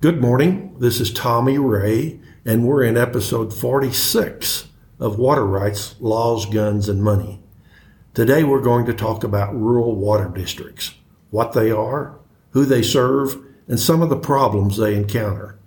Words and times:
Good 0.00 0.22
morning. 0.22 0.76
This 0.78 0.98
is 0.98 1.12
Tommy 1.12 1.58
Ray, 1.58 2.20
and 2.46 2.66
we're 2.66 2.82
in 2.84 2.96
episode 2.96 3.52
46 3.52 4.68
of 4.98 5.18
Water 5.18 5.44
Rights, 5.44 5.94
Laws, 6.00 6.46
Guns, 6.46 6.88
and 6.88 7.04
Money. 7.04 7.42
Today 8.14 8.42
we're 8.42 8.62
going 8.62 8.86
to 8.86 8.94
talk 8.94 9.24
about 9.24 9.54
rural 9.54 9.94
water 9.94 10.30
districts, 10.34 10.94
what 11.28 11.52
they 11.52 11.70
are, 11.70 12.18
who 12.52 12.64
they 12.64 12.80
serve, 12.80 13.44
and 13.68 13.78
some 13.78 14.00
of 14.00 14.08
the 14.08 14.16
problems 14.16 14.78
they 14.78 14.94
encounter. 14.94 15.58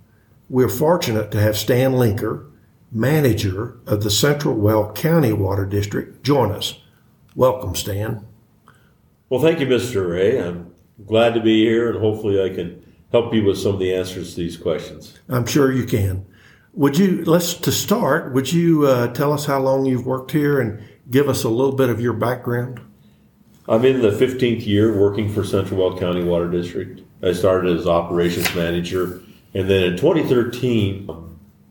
We're 0.49 0.67
fortunate 0.67 1.29
to 1.29 1.39
have 1.39 1.55
Stan 1.55 1.91
Linker, 1.91 2.49
manager 2.91 3.77
of 3.85 4.01
the 4.01 4.09
Central 4.09 4.55
Weld 4.55 4.95
County 4.95 5.31
Water 5.31 5.67
District, 5.67 6.23
join 6.23 6.51
us. 6.51 6.81
Welcome, 7.35 7.75
Stan. 7.75 8.25
Well, 9.29 9.41
thank 9.43 9.59
you, 9.59 9.67
Mr. 9.67 10.09
Ray. 10.09 10.41
I'm 10.41 10.73
glad 11.05 11.35
to 11.35 11.39
be 11.39 11.63
here, 11.63 11.91
and 11.91 11.99
hopefully 11.99 12.41
I 12.41 12.49
can 12.49 12.82
help 13.13 13.33
you 13.33 13.45
with 13.45 13.59
some 13.59 13.75
of 13.75 13.79
the 13.79 13.93
answers 13.93 14.31
to 14.31 14.41
these 14.41 14.57
questions. 14.57 15.17
I'm 15.29 15.45
sure 15.45 15.71
you 15.71 15.85
can. 15.85 16.25
Would 16.73 16.97
you, 16.97 17.23
let's, 17.25 17.53
to 17.53 17.71
start, 17.71 18.33
would 18.33 18.51
you 18.51 18.87
uh, 18.87 19.13
tell 19.13 19.31
us 19.31 19.45
how 19.45 19.59
long 19.59 19.85
you've 19.85 20.07
worked 20.07 20.31
here 20.31 20.59
and 20.59 20.83
give 21.11 21.29
us 21.29 21.43
a 21.43 21.49
little 21.49 21.75
bit 21.75 21.89
of 21.89 22.01
your 22.01 22.13
background? 22.13 22.81
I'm 23.69 23.85
in 23.85 24.01
the 24.01 24.09
15th 24.09 24.65
year 24.65 24.99
working 24.99 25.31
for 25.31 25.43
Central 25.43 25.79
Weld 25.79 25.99
County 25.99 26.23
Water 26.23 26.49
District. 26.49 27.01
I 27.21 27.31
started 27.31 27.77
as 27.77 27.87
operations 27.87 28.53
manager, 28.55 29.21
and 29.53 29.69
then 29.69 29.83
in 29.83 29.95
2013, 29.95 31.07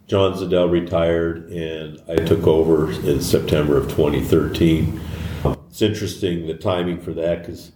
John 0.07 0.35
Zadell 0.35 0.71
retired, 0.71 1.51
and 1.51 2.01
I 2.09 2.17
took 2.17 2.47
over 2.47 2.93
in 2.93 3.21
September 3.21 3.77
of 3.77 3.89
2013. 3.89 5.01
It's 5.69 5.83
interesting 5.83 6.47
the 6.47 6.55
timing 6.55 7.01
for 7.01 7.13
that 7.15 7.41
because, 7.41 7.73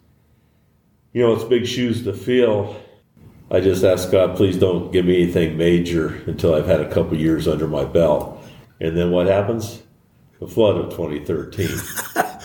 you 1.13 1.23
know, 1.23 1.35
it's 1.35 1.45
big 1.45 1.67
shoes 1.67 2.05
to 2.05 2.13
fill. 2.13 2.77
I 3.51 3.61
just 3.61 3.85
ask 3.85 4.11
God, 4.11 4.37
please 4.37 4.57
don't 4.57 4.93
give 4.93 5.07
me 5.07 5.23
anything 5.23 5.57
major 5.57 6.09
until 6.27 6.55
I've 6.55 6.67
had 6.67 6.81
a 6.81 6.93
couple 6.93 7.17
years 7.17 7.47
under 7.47 7.69
my 7.69 7.85
belt. 7.85 8.45
And 8.81 8.97
then 8.97 9.11
what 9.11 9.27
happens? 9.27 9.83
The 10.41 10.49
flood 10.49 10.77
of 10.77 10.91
2013. 10.91 11.69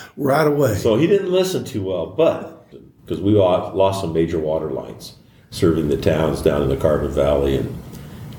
right 0.17 0.47
away. 0.47 0.75
So 0.75 0.95
he 0.95 1.07
didn't 1.07 1.31
listen 1.31 1.66
too 1.66 1.83
well, 1.83 2.05
but 2.05 2.72
because 3.03 3.19
we 3.22 3.33
lost 3.33 4.02
some 4.02 4.13
major 4.13 4.39
water 4.39 4.72
lines 4.72 5.17
serving 5.49 5.89
the 5.89 5.97
towns 5.97 6.41
down 6.41 6.61
in 6.61 6.69
the 6.69 6.77
Carbon 6.77 7.11
Valley 7.11 7.57
and, 7.57 7.83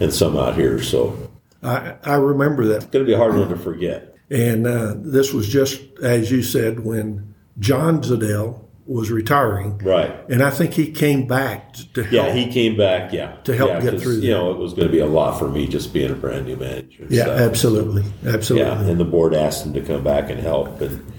and 0.01 0.13
some 0.13 0.37
out 0.37 0.55
here. 0.55 0.83
So 0.83 1.31
I, 1.63 1.97
I 2.05 2.15
remember 2.15 2.65
that. 2.67 2.77
It's 2.77 2.87
going 2.87 3.05
to 3.05 3.09
be 3.09 3.15
a 3.15 3.19
hard 3.19 3.35
one 3.35 3.49
to 3.49 3.57
forget. 3.57 4.17
And 4.31 4.67
uh, 4.67 4.95
this 4.97 5.33
was 5.33 5.49
just, 5.49 5.81
as 6.03 6.31
you 6.31 6.43
said, 6.43 6.81
when 6.81 7.35
John 7.59 8.01
Zadell 8.01 8.62
was 8.87 9.11
retiring. 9.11 9.79
Right. 9.79 10.13
And 10.29 10.43
I 10.43 10.51
think 10.51 10.75
he 10.75 10.91
came 10.91 11.27
back 11.27 11.73
to 11.95 12.03
help. 12.03 12.13
Yeah, 12.13 12.33
he 12.33 12.53
came 12.53 12.77
back, 12.77 13.13
yeah. 13.13 13.37
To 13.45 13.57
help 13.57 13.71
yeah, 13.71 13.81
get 13.81 14.01
through 14.01 14.17
You 14.17 14.31
know, 14.31 14.51
it 14.51 14.59
was 14.59 14.75
going 14.75 14.89
to 14.89 14.93
be 14.93 14.99
a 14.99 15.07
lot 15.07 15.39
for 15.39 15.49
me 15.49 15.67
just 15.67 15.93
being 15.93 16.11
a 16.11 16.15
brand 16.15 16.47
new 16.47 16.57
manager. 16.57 17.07
Yeah, 17.09 17.25
stuff. 17.25 17.41
absolutely. 17.41 18.05
Absolutely. 18.27 18.69
Yeah, 18.69 18.81
and 18.81 18.99
the 18.99 19.05
board 19.05 19.35
asked 19.35 19.65
him 19.65 19.73
to 19.75 19.81
come 19.81 20.03
back 20.03 20.31
and 20.31 20.41
help. 20.41 20.81
And, 20.81 21.13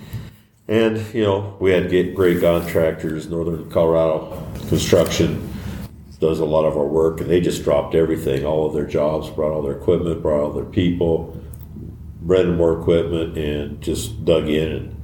and 0.67 1.13
you 1.13 1.23
know, 1.23 1.57
we 1.59 1.71
had 1.71 1.89
great 2.15 2.41
contractors, 2.41 3.29
Northern 3.29 3.69
Colorado 3.69 4.45
Construction 4.67 5.49
does 6.23 6.39
a 6.39 6.45
lot 6.45 6.63
of 6.63 6.77
our 6.77 6.85
work, 6.85 7.19
and 7.19 7.29
they 7.29 7.41
just 7.41 7.65
dropped 7.65 7.95
everything, 7.95 8.45
all 8.45 8.65
of 8.65 8.73
their 8.73 8.85
jobs, 8.85 9.29
brought 9.29 9.51
all 9.51 9.61
their 9.61 9.75
equipment, 9.75 10.21
brought 10.21 10.41
all 10.41 10.53
their 10.53 10.63
people, 10.63 11.37
rented 12.21 12.55
more 12.55 12.79
equipment, 12.79 13.37
and 13.37 13.81
just 13.81 14.23
dug 14.23 14.47
in 14.47 14.71
and, 14.71 15.01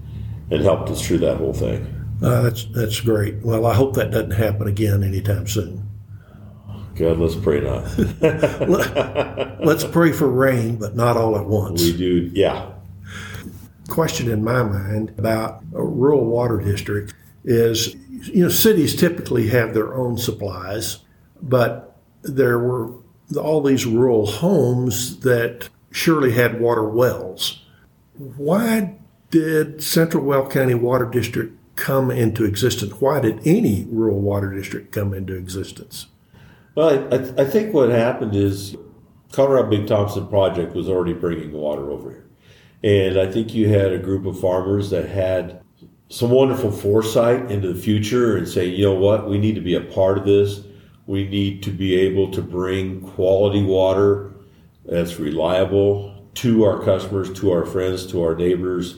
and 0.49 0.63
helped 0.63 0.89
us 0.89 1.05
through 1.05 1.17
that 1.17 1.35
whole 1.35 1.51
thing. 1.51 1.98
Uh, 2.21 2.41
that's 2.41 2.65
that's 2.65 2.99
great. 2.99 3.35
Well, 3.43 3.65
I 3.65 3.73
hope 3.73 3.95
that 3.95 4.11
doesn't 4.11 4.31
happen 4.31 4.67
again 4.67 5.03
anytime 5.03 5.47
soon. 5.47 5.89
God, 6.95 7.17
let's 7.17 7.35
pray 7.35 7.61
not. 7.61 7.83
let's 9.65 9.85
pray 9.85 10.11
for 10.11 10.27
rain, 10.27 10.75
but 10.75 10.97
not 10.97 11.15
all 11.15 11.37
at 11.37 11.45
once. 11.45 11.81
We 11.81 11.95
do, 11.95 12.29
yeah. 12.33 12.73
Question 13.87 14.29
in 14.29 14.43
my 14.43 14.63
mind 14.63 15.17
about 15.17 15.63
a 15.73 15.81
rural 15.81 16.25
water 16.25 16.57
district 16.57 17.13
is, 17.45 17.95
you 18.27 18.43
know, 18.43 18.49
cities 18.49 18.97
typically 18.97 19.47
have 19.47 19.73
their 19.73 19.95
own 19.95 20.17
supplies, 20.17 20.99
but 21.41 21.95
there 22.21 22.59
were 22.59 22.91
all 23.39 23.61
these 23.61 23.85
rural 23.85 24.25
homes 24.25 25.21
that 25.21 25.69
surely 25.91 26.33
had 26.33 26.59
water 26.59 26.83
wells. 26.83 27.63
Why 28.17 28.97
did 29.29 29.81
Central 29.81 30.25
Weld 30.25 30.51
County 30.51 30.73
Water 30.73 31.05
District 31.05 31.55
come 31.79 32.11
into 32.11 32.43
existence? 32.43 32.93
Why 32.99 33.21
did 33.21 33.39
any 33.47 33.87
rural 33.89 34.19
water 34.19 34.53
district 34.53 34.91
come 34.91 35.13
into 35.13 35.35
existence? 35.35 36.07
Well, 36.75 36.89
I, 37.11 37.41
I 37.41 37.45
think 37.45 37.73
what 37.73 37.89
happened 37.89 38.35
is 38.35 38.75
Colorado 39.31 39.69
Big 39.69 39.87
Thompson 39.87 40.27
Project 40.27 40.75
was 40.75 40.89
already 40.89 41.13
bringing 41.13 41.51
water 41.51 41.89
over 41.89 42.11
here. 42.11 42.25
And 42.83 43.19
I 43.19 43.31
think 43.31 43.53
you 43.53 43.69
had 43.69 43.91
a 43.91 43.97
group 43.97 44.25
of 44.25 44.39
farmers 44.39 44.89
that 44.89 45.09
had 45.09 45.61
some 46.09 46.31
wonderful 46.31 46.71
foresight 46.71 47.49
into 47.51 47.71
the 47.73 47.79
future 47.79 48.37
and 48.37 48.47
say, 48.47 48.65
you 48.65 48.83
know 48.83 48.93
what, 48.93 49.29
we 49.29 49.37
need 49.37 49.55
to 49.55 49.61
be 49.61 49.75
a 49.75 49.81
part 49.81 50.17
of 50.17 50.25
this. 50.25 50.61
We 51.07 51.27
need 51.27 51.63
to 51.63 51.71
be 51.71 51.95
able 51.95 52.31
to 52.31 52.41
bring 52.41 53.01
quality 53.01 53.63
water 53.63 54.33
that's 54.85 55.19
reliable 55.19 56.25
to 56.35 56.63
our 56.63 56.83
customers, 56.83 57.31
to 57.39 57.51
our 57.51 57.65
friends, 57.65 58.05
to 58.07 58.23
our 58.23 58.35
neighbors 58.35 58.97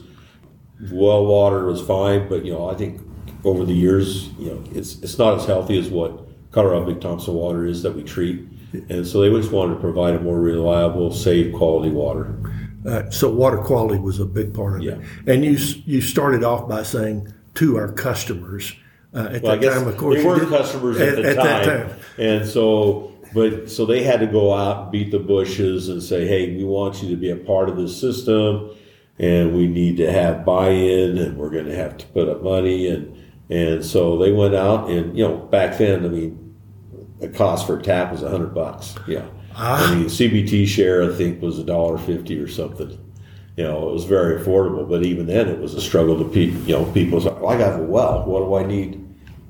well 0.90 1.26
water 1.26 1.64
was 1.66 1.80
fine, 1.80 2.28
but 2.28 2.44
you 2.44 2.52
know, 2.52 2.68
I 2.68 2.74
think 2.74 3.00
over 3.44 3.64
the 3.64 3.72
years, 3.72 4.28
you 4.38 4.50
know, 4.50 4.64
it's 4.72 5.00
it's 5.02 5.18
not 5.18 5.38
as 5.38 5.46
healthy 5.46 5.78
as 5.78 5.88
what 5.88 6.26
Colorado 6.50 6.86
Big 6.86 7.00
Thompson 7.00 7.34
water 7.34 7.66
is 7.66 7.82
that 7.82 7.94
we 7.94 8.02
treat, 8.02 8.46
and 8.88 9.06
so 9.06 9.20
they 9.20 9.30
just 9.30 9.52
wanted 9.52 9.74
to 9.74 9.80
provide 9.80 10.14
a 10.14 10.20
more 10.20 10.40
reliable, 10.40 11.12
safe, 11.12 11.54
quality 11.54 11.90
water. 11.90 12.34
Uh, 12.86 13.08
so 13.10 13.32
water 13.32 13.58
quality 13.58 13.98
was 13.98 14.18
a 14.18 14.24
big 14.24 14.52
part 14.52 14.76
of 14.76 14.82
yeah. 14.82 14.92
it. 14.92 15.28
And 15.28 15.44
you 15.44 15.52
you 15.84 16.00
started 16.00 16.42
off 16.42 16.68
by 16.68 16.82
saying 16.82 17.32
to 17.54 17.76
our 17.76 17.92
customers. 17.92 18.74
Uh, 19.14 19.28
at 19.30 19.42
well, 19.42 19.58
that 19.58 19.74
time, 19.74 19.86
of 19.86 19.96
course, 19.98 20.16
they 20.16 20.24
weren't 20.24 20.48
customers 20.48 20.98
at, 20.98 21.18
at, 21.18 21.22
the 21.22 21.28
at 21.28 21.36
time. 21.36 21.88
time, 21.88 22.00
and 22.18 22.48
so 22.48 23.12
but 23.34 23.70
so 23.70 23.84
they 23.86 24.02
had 24.02 24.20
to 24.20 24.26
go 24.26 24.52
out 24.54 24.84
and 24.84 24.92
beat 24.92 25.10
the 25.10 25.18
bushes 25.18 25.88
and 25.88 26.02
say, 26.02 26.26
"Hey, 26.26 26.56
we 26.56 26.64
want 26.64 27.02
you 27.02 27.10
to 27.10 27.16
be 27.16 27.30
a 27.30 27.36
part 27.36 27.68
of 27.68 27.76
this 27.76 27.98
system." 27.98 28.70
And 29.22 29.54
we 29.54 29.68
need 29.68 29.96
to 29.96 30.10
have 30.10 30.44
buy-in 30.44 31.16
and 31.16 31.38
we're 31.38 31.48
going 31.48 31.66
to 31.66 31.76
have 31.76 31.96
to 31.96 32.06
put 32.06 32.28
up 32.28 32.42
money 32.42 32.88
and 32.88 33.16
and 33.48 33.84
so 33.84 34.18
they 34.18 34.32
went 34.32 34.54
out 34.54 34.90
and 34.90 35.16
you 35.16 35.26
know 35.26 35.36
back 35.36 35.78
then 35.78 36.04
I 36.04 36.08
mean 36.08 36.56
the 37.20 37.28
cost 37.28 37.66
for 37.66 37.78
a 37.78 37.82
tap 37.82 38.10
was 38.12 38.22
a 38.22 38.28
hundred 38.28 38.52
bucks 38.52 38.96
yeah. 39.06 39.26
Ah. 39.54 39.90
I 39.90 39.94
mean 39.94 40.06
CBT 40.06 40.66
share 40.66 41.04
I 41.04 41.14
think 41.14 41.40
was 41.40 41.58
a 41.58 41.64
dollar 41.64 41.96
fifty 41.96 42.38
or 42.38 42.48
something. 42.48 42.98
You 43.56 43.64
know 43.64 43.88
it 43.88 43.92
was 43.92 44.04
very 44.04 44.40
affordable 44.40 44.88
but 44.88 45.04
even 45.04 45.26
then 45.26 45.48
it 45.48 45.60
was 45.60 45.74
a 45.74 45.80
struggle 45.80 46.18
to 46.18 46.28
people 46.28 46.60
you 46.62 46.74
know 46.74 46.84
people 46.92 47.20
say 47.20 47.30
well, 47.30 47.48
I 47.48 47.58
got 47.58 47.78
a 47.78 47.82
well. 47.82 48.24
What 48.24 48.40
do 48.40 48.54
I 48.54 48.66
need 48.66 48.98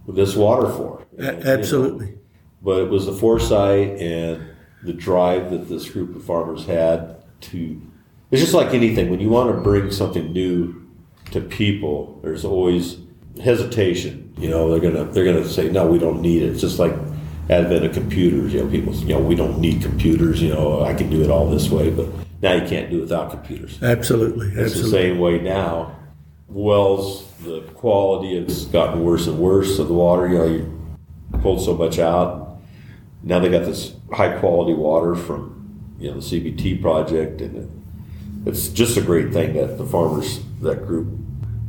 this 0.07 0.37
water 0.37 0.69
for? 0.69 1.07
And, 1.19 1.45
absolutely. 1.45 2.07
You 2.07 2.13
know, 2.13 2.19
but 2.63 2.83
it 2.83 2.91
was 2.91 3.07
the 3.07 3.13
foresight 3.13 4.01
and 4.01 4.49
the 4.83 4.93
drive 4.93 5.51
that 5.51 5.69
this 5.69 5.89
group 5.89 6.15
of 6.15 6.25
farmers 6.25 6.67
had 6.67 7.25
to 7.43 7.81
it's 8.33 8.41
just 8.41 8.55
like 8.55 8.73
anything. 8.73 9.11
When 9.11 9.21
you 9.21 9.29
want 9.29 9.55
to 9.55 9.61
bring 9.61 9.91
something 9.91 10.33
new 10.33 10.89
to 11.33 11.41
people, 11.41 12.19
there's 12.23 12.47
always 12.47 12.97
hesitation. 13.43 14.33
You 14.39 14.49
know, 14.49 14.71
they're 14.71 14.91
gonna 14.91 15.05
they're 15.13 15.25
gonna 15.25 15.47
say, 15.47 15.69
no, 15.69 15.87
we 15.87 15.99
don't 15.99 16.23
need 16.23 16.43
it. 16.43 16.47
It's 16.47 16.63
just 16.63 16.79
like 16.79 16.95
advent 17.51 17.85
of 17.85 17.93
computers. 17.93 18.55
You 18.55 18.65
know, 18.65 18.71
people, 18.71 18.95
you 18.95 19.15
know, 19.15 19.21
we 19.21 19.35
don't 19.35 19.61
need 19.61 19.83
computers. 19.83 20.41
You 20.41 20.49
know, 20.49 20.83
I 20.83 20.95
can 20.95 21.11
do 21.11 21.23
it 21.23 21.31
all 21.31 21.49
this 21.51 21.69
way, 21.69 21.91
but 21.91 22.09
now 22.41 22.55
you 22.55 22.67
can't 22.67 22.91
do 22.91 22.99
it 22.99 23.01
without 23.03 23.31
computers. 23.31 23.81
Absolutely, 23.83 24.49
it's 24.49 24.57
absolutely. 24.57 24.91
the 24.91 24.97
same 24.97 25.19
way 25.19 25.39
now. 25.39 25.99
Wells, 26.49 27.31
the 27.43 27.61
quality 27.75 28.43
has 28.43 28.65
gotten 28.65 29.05
worse 29.05 29.27
and 29.27 29.39
worse 29.39 29.79
of 29.79 29.89
the 29.89 29.95
water. 29.95 30.27
You 30.29 30.39
know, 30.39 30.47
you 30.47 30.81
pulled 31.43 31.63
so 31.63 31.75
much 31.75 31.99
out. 31.99 32.59
Now 33.23 33.41
they 33.41 33.51
got 33.51 33.67
this 33.67 33.95
high 34.11 34.39
quality 34.39 34.73
water 34.73 35.15
from 35.15 35.97
you 35.99 36.11
know 36.11 36.19
the 36.19 36.21
CBT 36.21 36.81
project 36.81 37.43
and 37.43 37.82
it's 38.47 38.69
just 38.69 38.97
a 38.97 39.03
great 39.03 39.33
thing 39.33 39.55
that 39.55 39.79
the 39.79 39.87
farmers 39.87 40.41
that 40.61 40.87
group 40.87 41.09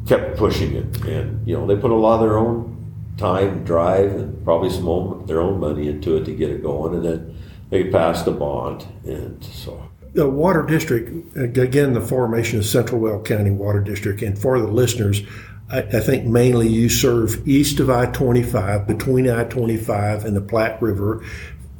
kept 0.08 0.38
pushing 0.38 0.74
it, 0.74 1.06
and 1.06 1.48
you 1.48 1.56
know 1.56 1.66
they 1.66 1.76
put 1.76 1.92
a 1.92 1.96
lot 1.96 2.16
of 2.16 2.22
their 2.22 2.38
own 2.38 2.74
time, 3.18 3.64
drive, 3.64 4.12
and 4.12 4.44
probably 4.44 4.70
some 4.70 4.88
own, 4.88 5.26
their 5.26 5.40
own 5.40 5.60
money 5.60 5.88
into 5.88 6.18
it 6.18 6.26
to 6.26 6.34
get 6.34 6.50
it 6.50 6.62
going, 6.62 6.96
and 6.96 7.06
then 7.06 7.38
they 7.70 7.90
passed 7.90 8.28
a 8.28 8.32
bond, 8.32 8.86
and 9.06 9.44
so. 9.44 9.90
The 10.14 10.30
water 10.30 10.62
district, 10.62 11.36
again, 11.36 11.94
the 11.94 12.02
formation 12.02 12.60
of 12.60 12.66
Central 12.66 13.02
Weld 13.02 13.26
County 13.26 13.50
Water 13.50 13.80
District, 13.80 14.22
and 14.22 14.38
for 14.38 14.60
the 14.60 14.68
listeners, 14.68 15.24
I, 15.72 15.80
I 15.80 16.00
think 16.00 16.26
mainly 16.26 16.68
you 16.68 16.88
serve 16.88 17.48
east 17.48 17.80
of 17.80 17.90
I 17.90 18.06
25, 18.08 18.86
between 18.86 19.30
I 19.30 19.46
25 19.46 20.26
and 20.26 20.36
the 20.36 20.42
Platte 20.42 20.80
River, 20.82 21.24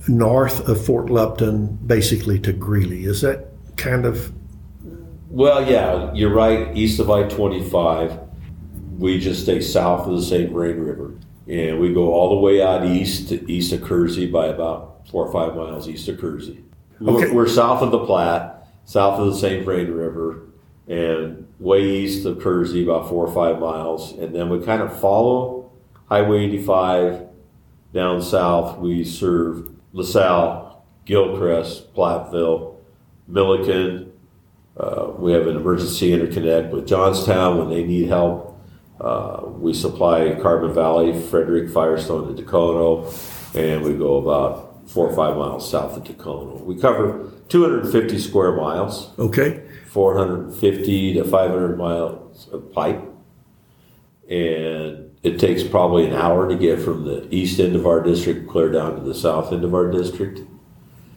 north 0.08 0.68
of 0.68 0.84
Fort 0.84 1.10
Lupton, 1.10 1.78
basically 1.86 2.40
to 2.40 2.54
Greeley. 2.54 3.06
Is 3.06 3.22
that 3.22 3.50
kind 3.78 4.06
of 4.06 4.34
well, 5.34 5.68
yeah, 5.68 6.14
you're 6.14 6.34
right. 6.34 6.78
East 6.78 7.00
of 7.00 7.10
I 7.10 7.24
25, 7.24 8.20
we 9.00 9.20
just 9.20 9.42
stay 9.42 9.62
south 9.62 10.08
of 10.08 10.16
the 10.16 10.22
St. 10.22 10.52
Vrain 10.52 10.78
River. 10.78 11.16
And 11.48 11.80
we 11.80 11.92
go 11.92 12.14
all 12.14 12.30
the 12.30 12.40
way 12.40 12.62
out 12.62 12.86
east 12.86 13.30
to 13.30 13.52
east 13.52 13.74
of 13.74 13.82
Kersey 13.82 14.28
by 14.28 14.46
about 14.46 15.08
four 15.10 15.28
or 15.28 15.32
five 15.34 15.56
miles 15.56 15.90
east 15.90 16.08
of 16.08 16.22
Kersey. 16.22 16.64
Okay. 17.02 17.32
We're, 17.32 17.34
we're 17.34 17.48
south 17.48 17.82
of 17.82 17.90
the 17.90 18.06
Platte, 18.06 18.68
south 18.86 19.20
of 19.20 19.34
the 19.34 19.36
St. 19.36 19.66
Vrain 19.66 19.90
River, 19.92 20.44
and 20.88 21.48
way 21.60 21.82
east 21.82 22.28
of 22.28 22.40
Kersey, 22.40 22.84
about 22.84 23.10
four 23.10 23.26
or 23.26 23.34
five 23.34 23.60
miles. 23.60 24.12
And 24.14 24.36
then 24.36 24.50
we 24.50 24.64
kind 24.64 24.84
of 24.84 25.02
follow 25.02 25.72
Highway 26.10 26.46
85 26.46 27.28
down 27.92 28.22
south. 28.22 28.78
We 28.78 29.04
serve 29.04 29.68
LaSalle, 29.94 30.86
Gilcrest, 31.08 31.88
Platteville, 31.96 32.76
Milliken. 33.28 34.13
Uh, 34.76 35.12
we 35.18 35.32
have 35.32 35.46
an 35.48 35.56
emergency 35.56 36.12
interconnect 36.12 36.72
with 36.72 36.88
Johnstown 36.88 37.58
when 37.60 37.70
they 37.70 37.84
need 37.84 38.08
help. 38.08 38.60
Uh, 39.00 39.42
we 39.46 39.74
supply 39.74 40.36
Carbon 40.42 40.74
Valley, 40.74 41.20
Frederick, 41.20 41.70
Firestone, 41.70 42.30
and 42.30 42.38
Dacono, 42.38 43.12
and 43.54 43.84
we 43.84 43.94
go 43.94 44.18
about 44.18 44.90
four 44.90 45.08
or 45.10 45.16
five 45.16 45.36
miles 45.38 45.70
south 45.70 45.98
of 45.98 46.04
Dacono. 46.04 46.64
We 46.64 46.76
cover 46.80 47.32
250 47.50 48.18
square 48.20 48.54
miles, 48.56 49.12
Okay. 49.20 49.64
450 49.90 51.14
to 51.16 51.24
500 51.24 51.78
miles 51.78 52.48
of 52.52 52.72
pipe, 52.72 53.02
and 54.30 55.12
it 55.22 55.40
takes 55.40 55.64
probably 55.64 56.08
an 56.08 56.14
hour 56.14 56.50
to 56.50 56.56
get 56.56 56.80
from 56.80 57.06
the 57.06 57.28
east 57.34 57.60
end 57.60 57.76
of 57.76 57.86
our 57.86 58.02
district 58.02 58.50
clear 58.50 58.72
down 58.72 58.96
to 58.96 59.02
the 59.02 59.14
south 59.14 59.54
end 59.54 59.64
of 59.64 59.74
our 59.76 59.92
district. 59.92 60.42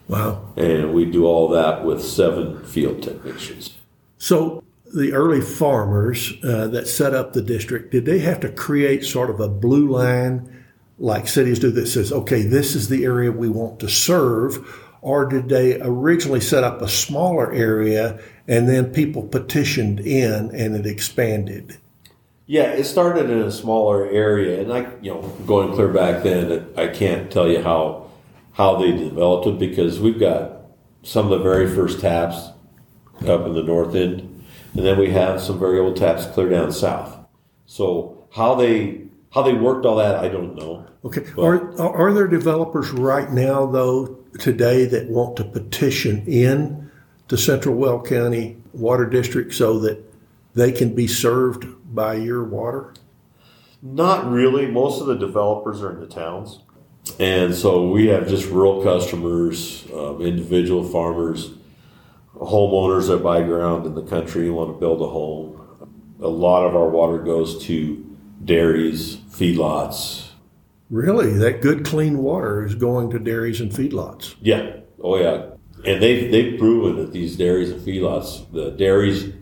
Wow. 0.07 0.53
And 0.55 0.93
we 0.93 1.05
do 1.05 1.25
all 1.25 1.49
that 1.49 1.83
with 1.83 2.03
seven 2.03 2.63
field 2.63 3.03
technicians. 3.03 3.77
So 4.17 4.63
the 4.93 5.13
early 5.13 5.41
farmers 5.41 6.33
uh, 6.43 6.67
that 6.67 6.87
set 6.87 7.13
up 7.13 7.33
the 7.33 7.41
district, 7.41 7.91
did 7.91 8.05
they 8.05 8.19
have 8.19 8.39
to 8.41 8.49
create 8.49 9.03
sort 9.03 9.29
of 9.29 9.39
a 9.39 9.49
blue 9.49 9.89
line 9.89 10.65
like 10.99 11.27
cities 11.27 11.59
do 11.59 11.71
that 11.71 11.87
says, 11.87 12.11
okay, 12.11 12.41
this 12.41 12.73
is 12.75 12.89
the 12.89 13.03
area 13.05 13.31
we 13.31 13.49
want 13.49 13.79
to 13.81 13.89
serve? 13.89 14.83
Or 15.01 15.25
did 15.25 15.49
they 15.49 15.79
originally 15.81 16.41
set 16.41 16.63
up 16.63 16.81
a 16.81 16.87
smaller 16.87 17.53
area 17.53 18.19
and 18.47 18.67
then 18.67 18.91
people 18.91 19.23
petitioned 19.23 19.99
in 19.99 20.49
and 20.55 20.75
it 20.75 20.85
expanded? 20.85 21.77
Yeah, 22.47 22.71
it 22.71 22.85
started 22.85 23.29
in 23.29 23.39
a 23.39 23.51
smaller 23.51 24.07
area, 24.09 24.61
and 24.61 24.71
I, 24.71 24.89
you 25.01 25.13
know, 25.13 25.21
going 25.45 25.73
clear 25.73 25.89
back 25.89 26.23
then, 26.23 26.65
I 26.77 26.87
can't 26.87 27.29
tell 27.29 27.49
you 27.49 27.61
how 27.61 28.06
how 28.57 28.75
they 28.75 28.91
developed 28.91 29.47
it 29.47 29.59
because 29.59 29.99
we've 29.99 30.19
got 30.19 30.61
some 31.03 31.31
of 31.31 31.37
the 31.37 31.43
very 31.43 31.69
first 31.69 32.01
taps 32.01 32.49
up 33.27 33.45
in 33.45 33.53
the 33.53 33.61
north 33.61 33.93
end, 33.93 34.43
and 34.73 34.85
then 34.85 34.97
we 34.97 35.11
have 35.11 35.39
some 35.39 35.59
very 35.59 35.79
old 35.79 35.95
taps 35.95 36.25
clear 36.25 36.49
down 36.49 36.71
south. 36.71 37.15
So 37.67 38.27
how 38.33 38.55
they 38.55 39.03
how 39.31 39.43
they 39.43 39.53
worked 39.53 39.85
all 39.85 39.97
that, 39.97 40.15
I 40.15 40.29
don't 40.29 40.55
know. 40.55 40.87
Okay. 41.05 41.25
Are, 41.37 41.79
are 41.79 42.11
there 42.11 42.27
developers 42.27 42.89
right 42.91 43.29
now, 43.31 43.65
though, 43.65 44.17
today 44.39 44.85
that 44.85 45.09
want 45.09 45.37
to 45.37 45.43
petition 45.43 46.25
in 46.25 46.89
to 47.27 47.37
Central 47.37 47.75
Weld 47.75 48.07
County 48.07 48.57
Water 48.73 49.05
District 49.05 49.53
so 49.53 49.77
that 49.79 50.03
they 50.55 50.71
can 50.71 50.95
be 50.95 51.05
served 51.05 51.65
by 51.93 52.15
your 52.15 52.43
water? 52.43 52.93
Not 53.83 54.29
really. 54.29 54.65
Most 54.65 55.01
of 55.01 55.07
the 55.07 55.17
developers 55.17 55.83
are 55.83 55.91
in 55.91 55.99
the 55.99 56.07
towns. 56.07 56.61
And 57.19 57.53
so 57.53 57.89
we 57.89 58.07
have 58.07 58.27
just 58.27 58.49
rural 58.49 58.83
customers, 58.83 59.85
um, 59.93 60.21
individual 60.21 60.83
farmers, 60.83 61.51
homeowners 62.35 63.07
that 63.07 63.23
buy 63.23 63.41
ground 63.43 63.85
in 63.85 63.95
the 63.95 64.03
country 64.03 64.47
and 64.47 64.55
want 64.55 64.73
to 64.73 64.79
build 64.79 65.01
a 65.01 65.07
home. 65.07 65.53
A 66.21 66.27
lot 66.27 66.65
of 66.65 66.75
our 66.75 66.89
water 66.89 67.19
goes 67.19 67.63
to 67.65 68.03
dairies, 68.43 69.17
feedlots. 69.31 70.29
Really, 70.89 71.33
that 71.33 71.61
good 71.61 71.85
clean 71.85 72.19
water 72.19 72.65
is 72.65 72.75
going 72.75 73.09
to 73.11 73.19
dairies 73.19 73.59
and 73.61 73.71
feedlots. 73.71 74.35
Yeah. 74.41 74.77
Oh, 75.03 75.17
yeah. 75.17 75.47
And 75.85 76.01
they've, 76.01 76.31
they've 76.31 76.57
proven 76.59 76.95
that 76.97 77.11
these 77.11 77.35
dairies 77.37 77.69
and 77.71 77.81
feedlots, 77.81 78.51
the 78.51 78.71
dairies 78.71 79.33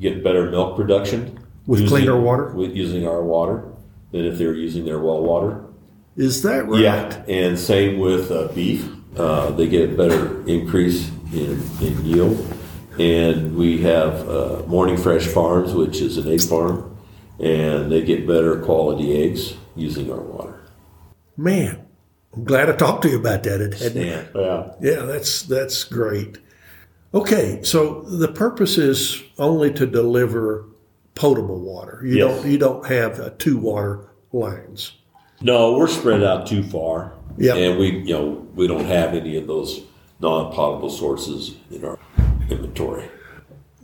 get 0.00 0.22
better 0.22 0.50
milk 0.50 0.76
production 0.76 1.38
With 1.66 1.80
using- 1.80 1.96
cleaner 1.96 2.20
water? 2.20 2.52
With 2.54 2.74
using 2.76 3.06
our 3.06 3.22
water 3.22 3.64
than 4.12 4.24
if 4.26 4.38
they're 4.38 4.54
using 4.54 4.84
their 4.84 4.98
well 5.00 5.22
water. 5.22 5.61
Is 6.16 6.42
that 6.42 6.66
right? 6.68 6.80
Yeah, 6.80 7.22
and 7.28 7.58
same 7.58 7.98
with 7.98 8.30
uh, 8.30 8.48
beef. 8.48 8.88
Uh, 9.16 9.50
they 9.50 9.66
get 9.66 9.90
a 9.90 9.96
better 9.96 10.46
increase 10.46 11.10
in, 11.32 11.62
in 11.80 12.04
yield. 12.04 12.58
And 12.98 13.56
we 13.56 13.78
have 13.82 14.28
uh, 14.28 14.62
Morning 14.66 14.96
Fresh 14.98 15.26
Farms, 15.26 15.72
which 15.72 16.00
is 16.02 16.18
an 16.18 16.30
egg 16.30 16.42
farm, 16.42 16.94
and 17.40 17.90
they 17.90 18.02
get 18.02 18.26
better 18.26 18.60
quality 18.60 19.22
eggs 19.24 19.54
using 19.74 20.12
our 20.12 20.20
water. 20.20 20.60
Man, 21.38 21.86
I'm 22.34 22.44
glad 22.44 22.68
I 22.68 22.76
talked 22.76 23.02
to 23.04 23.08
you 23.08 23.18
about 23.18 23.42
that. 23.44 23.62
It 23.62 23.74
hadn't, 23.74 24.02
Yeah, 24.06 24.24
yeah. 24.34 24.72
Yeah, 24.82 25.00
that's 25.06 25.42
that's 25.42 25.84
great. 25.84 26.36
Okay, 27.14 27.60
so 27.62 28.02
the 28.02 28.28
purpose 28.28 28.76
is 28.76 29.22
only 29.38 29.72
to 29.72 29.86
deliver 29.86 30.66
potable 31.14 31.60
water. 31.60 32.02
You 32.04 32.16
Yes. 32.18 32.42
don't 32.42 32.50
you 32.52 32.58
don't 32.58 32.86
have 32.86 33.20
uh, 33.20 33.30
two 33.38 33.56
water 33.56 34.10
lines. 34.32 34.92
No, 35.42 35.76
we're 35.76 35.88
spread 35.88 36.22
out 36.22 36.46
too 36.46 36.62
far. 36.62 37.14
Yep. 37.38 37.56
and 37.56 37.78
we 37.78 37.90
you 38.00 38.14
know 38.14 38.46
we 38.54 38.66
don't 38.66 38.84
have 38.84 39.14
any 39.14 39.36
of 39.36 39.46
those 39.46 39.82
non-potable 40.20 40.90
sources 40.90 41.56
in 41.70 41.84
our 41.84 41.98
inventory. 42.50 43.08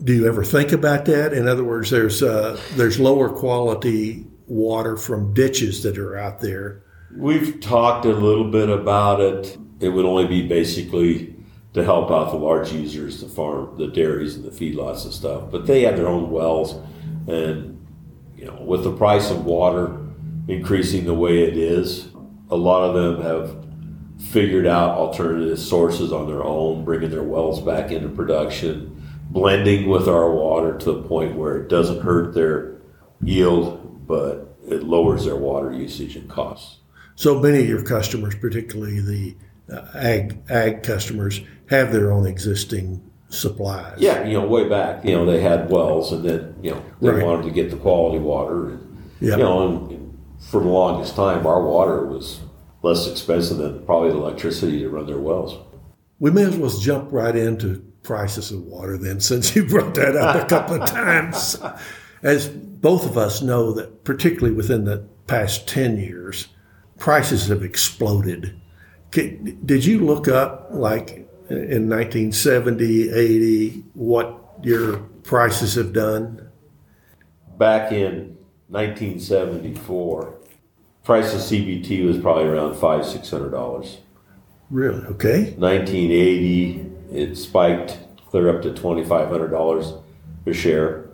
Do 0.02 0.14
you 0.14 0.28
ever 0.28 0.44
think 0.44 0.72
about 0.72 1.06
that? 1.06 1.32
In 1.32 1.48
other 1.48 1.64
words, 1.64 1.90
there's 1.90 2.22
uh, 2.22 2.60
there's 2.74 3.00
lower 3.00 3.28
quality 3.28 4.26
water 4.46 4.96
from 4.96 5.34
ditches 5.34 5.82
that 5.82 5.98
are 5.98 6.16
out 6.16 6.40
there. 6.40 6.82
We've 7.16 7.58
talked 7.60 8.04
a 8.04 8.12
little 8.12 8.50
bit 8.50 8.68
about 8.68 9.20
it. 9.20 9.58
It 9.80 9.88
would 9.88 10.04
only 10.04 10.26
be 10.26 10.46
basically 10.46 11.34
to 11.74 11.84
help 11.84 12.10
out 12.10 12.30
the 12.30 12.36
large 12.36 12.72
users, 12.72 13.20
the 13.20 13.28
farm, 13.28 13.76
the 13.76 13.88
dairies, 13.88 14.36
and 14.36 14.44
the 14.44 14.50
feedlots 14.50 15.04
and 15.04 15.12
stuff. 15.12 15.50
But 15.50 15.66
they 15.66 15.82
have 15.82 15.96
their 15.96 16.08
own 16.08 16.30
wells, 16.30 16.74
and 17.26 17.84
you 18.36 18.44
know, 18.44 18.60
with 18.62 18.84
the 18.84 18.92
price 18.92 19.30
of 19.30 19.44
water 19.44 19.98
increasing 20.48 21.04
the 21.04 21.14
way 21.14 21.42
it 21.44 21.56
is, 21.56 22.08
a 22.50 22.56
lot 22.56 22.82
of 22.82 22.94
them 22.94 23.22
have 23.22 23.64
figured 24.30 24.66
out 24.66 24.96
alternative 24.96 25.58
sources 25.58 26.12
on 26.12 26.26
their 26.26 26.42
own, 26.42 26.84
bringing 26.84 27.10
their 27.10 27.22
wells 27.22 27.60
back 27.60 27.92
into 27.92 28.08
production, 28.08 29.00
blending 29.30 29.88
with 29.88 30.08
our 30.08 30.32
water 30.32 30.76
to 30.78 30.92
the 30.92 31.02
point 31.02 31.36
where 31.36 31.58
it 31.58 31.68
doesn't 31.68 32.00
hurt 32.00 32.34
their 32.34 32.76
yield, 33.22 34.06
but 34.06 34.56
it 34.66 34.82
lowers 34.82 35.24
their 35.26 35.36
water 35.36 35.70
usage 35.72 36.16
and 36.16 36.28
costs. 36.28 36.78
So 37.14 37.38
many 37.38 37.60
of 37.60 37.68
your 37.68 37.82
customers, 37.82 38.34
particularly 38.34 39.00
the 39.00 39.36
uh, 39.76 39.86
ag 39.94 40.38
ag 40.48 40.82
customers, 40.82 41.40
have 41.68 41.92
their 41.92 42.10
own 42.12 42.26
existing 42.26 43.02
supplies. 43.28 43.96
Yeah, 43.98 44.24
you 44.26 44.40
know, 44.40 44.46
way 44.46 44.68
back, 44.68 45.04
you 45.04 45.12
know, 45.12 45.26
they 45.26 45.40
had 45.40 45.68
wells, 45.68 46.12
and 46.12 46.24
then 46.24 46.54
you 46.62 46.70
know 46.70 46.82
they 47.02 47.10
Right. 47.10 47.24
wanted 47.24 47.42
to 47.44 47.50
get 47.50 47.70
the 47.70 47.76
quality 47.76 48.18
water. 48.18 48.70
And, 48.70 48.84
Yeah. 49.20 49.32
You 49.32 49.42
know, 49.42 49.68
and 49.68 49.97
for 50.40 50.60
the 50.60 50.68
longest 50.68 51.16
time, 51.16 51.46
our 51.46 51.62
water 51.62 52.06
was 52.06 52.40
less 52.82 53.06
expensive 53.06 53.58
than 53.58 53.84
probably 53.84 54.10
the 54.10 54.16
electricity 54.16 54.78
to 54.80 54.88
run 54.88 55.06
their 55.06 55.18
wells. 55.18 55.58
We 56.20 56.30
may 56.30 56.44
as 56.44 56.56
well 56.56 56.70
jump 56.70 57.12
right 57.12 57.34
into 57.34 57.84
prices 58.02 58.50
of 58.50 58.62
water 58.62 58.96
then, 58.96 59.20
since 59.30 59.54
you 59.54 59.66
brought 59.66 59.94
that 59.94 60.16
up 60.16 60.36
a 60.36 60.46
couple 60.46 60.80
of 60.80 60.88
times. 60.88 61.56
As 62.22 62.48
both 62.48 63.04
of 63.04 63.18
us 63.18 63.42
know 63.42 63.72
that, 63.72 64.04
particularly 64.04 64.54
within 64.54 64.84
the 64.84 65.06
past 65.26 65.68
10 65.68 65.98
years, 65.98 66.48
prices 66.98 67.48
have 67.48 67.62
exploded. 67.62 68.58
Did 69.10 69.84
you 69.84 70.04
look 70.04 70.28
up, 70.28 70.68
like 70.70 71.28
in 71.48 71.88
1970, 71.88 73.10
80, 73.10 73.84
what 73.94 74.58
your 74.62 74.98
prices 75.22 75.74
have 75.74 75.92
done? 75.92 76.50
Back 77.56 77.92
in 77.92 78.37
1974, 78.68 80.34
price 81.04 81.32
of 81.34 81.40
CBT 81.40 82.06
was 82.06 82.18
probably 82.18 82.44
around 82.44 82.74
five 82.76 83.04
six 83.06 83.30
hundred 83.30 83.50
dollars. 83.50 83.98
Really? 84.70 85.00
Okay. 85.06 85.54
1980, 85.56 86.86
it 87.12 87.36
spiked 87.36 87.98
clear 88.28 88.54
up 88.54 88.60
to 88.62 88.70
$2,500 88.70 90.02
per 90.44 90.52
share. 90.52 91.08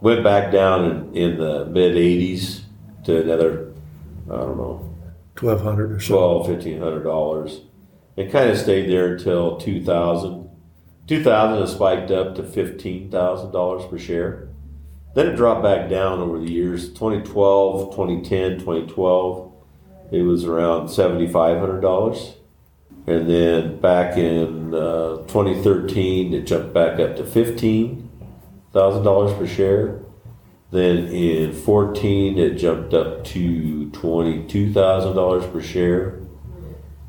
Went 0.00 0.24
back 0.24 0.50
down 0.50 0.84
in, 0.84 1.14
in 1.14 1.38
the 1.38 1.66
mid 1.66 1.94
80s 1.94 2.62
to 3.04 3.20
another, 3.22 3.72
I 4.30 4.36
don't 4.36 4.56
know, 4.56 4.94
1200 5.38 5.92
or 5.92 6.00
so. 6.00 6.14
twelve, 6.16 6.46
fifteen 6.46 6.80
hundred 6.80 7.02
dollars. 7.04 7.60
It 8.16 8.32
kind 8.32 8.48
of 8.48 8.56
stayed 8.56 8.88
there 8.88 9.14
until 9.14 9.58
2000. 9.58 10.48
2000 11.06 11.62
it 11.62 11.66
spiked 11.68 12.10
up 12.10 12.34
to 12.36 12.42
fifteen 12.42 13.10
thousand 13.10 13.52
dollars 13.52 13.84
per 13.90 13.98
share. 13.98 14.48
Then 15.16 15.28
it 15.28 15.36
dropped 15.36 15.62
back 15.62 15.88
down 15.88 16.18
over 16.18 16.38
the 16.38 16.52
years. 16.52 16.90
2012, 16.90 17.90
2010, 17.90 18.58
2012, 18.58 19.50
it 20.12 20.20
was 20.20 20.44
around 20.44 20.90
seventy 20.90 21.26
five 21.26 21.58
hundred 21.58 21.80
dollars. 21.80 22.34
And 23.06 23.26
then 23.26 23.80
back 23.80 24.18
in 24.18 24.74
uh, 24.74 25.24
2013, 25.26 26.34
it 26.34 26.42
jumped 26.42 26.74
back 26.74 27.00
up 27.00 27.16
to 27.16 27.24
fifteen 27.24 28.10
thousand 28.74 29.04
dollars 29.04 29.32
per 29.38 29.46
share. 29.46 30.00
Then 30.70 31.06
in 31.06 31.54
14, 31.54 32.36
it 32.36 32.56
jumped 32.56 32.92
up 32.92 33.24
to 33.26 33.88
$22,000 33.94 35.52
per 35.52 35.62
share. 35.62 36.20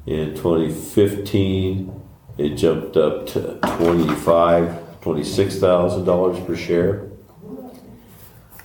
In 0.05 0.35
2015, 0.35 2.01
it 2.37 2.49
jumped 2.51 2.95
up 2.95 3.25
to 3.27 3.59
25, 3.77 5.01
26,000 5.01 6.05
dollars 6.05 6.39
per 6.45 6.55
share. 6.55 7.06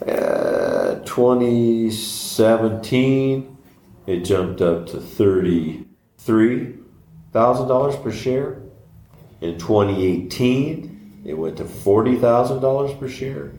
Uh, 0.06 0.97
2017, 1.04 3.56
it 4.06 4.21
jumped 4.25 4.61
up 4.61 4.87
to 4.88 5.00
33,000 5.00 7.68
dollars 7.68 7.97
per 7.97 8.11
share. 8.12 8.59
In 9.40 9.59
2018, 9.59 11.23
it 11.25 11.35
went 11.35 11.56
to 11.59 11.64
$40,000 11.64 12.99
per 12.99 13.09
share. 13.09 13.52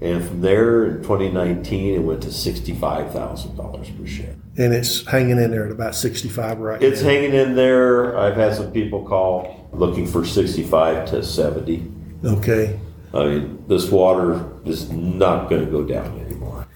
And 0.00 0.24
from 0.24 0.40
there, 0.40 0.86
in 0.86 1.02
2019, 1.02 1.94
it 1.94 1.98
went 1.98 2.22
to 2.22 2.28
$65,000 2.28 3.98
per 4.00 4.06
share. 4.06 4.34
And 4.56 4.72
it's 4.72 5.04
hanging 5.06 5.38
in 5.38 5.50
there 5.50 5.66
at 5.66 5.72
about 5.72 5.94
65 5.94 6.58
right 6.58 6.82
It's 6.82 7.02
now. 7.02 7.08
hanging 7.08 7.34
in 7.34 7.54
there. 7.54 8.16
I've 8.18 8.36
had 8.36 8.54
some 8.54 8.72
people 8.72 9.04
call 9.04 9.68
looking 9.72 10.06
for 10.06 10.24
65 10.24 11.10
to 11.10 11.22
70. 11.22 11.92
Okay. 12.24 12.80
I 13.12 13.24
mean, 13.24 13.64
this 13.66 13.90
water 13.90 14.48
is 14.64 14.90
not 14.90 15.50
going 15.50 15.64
to 15.64 15.70
go 15.70 15.84
down 15.84 16.18
anymore. 16.20 16.66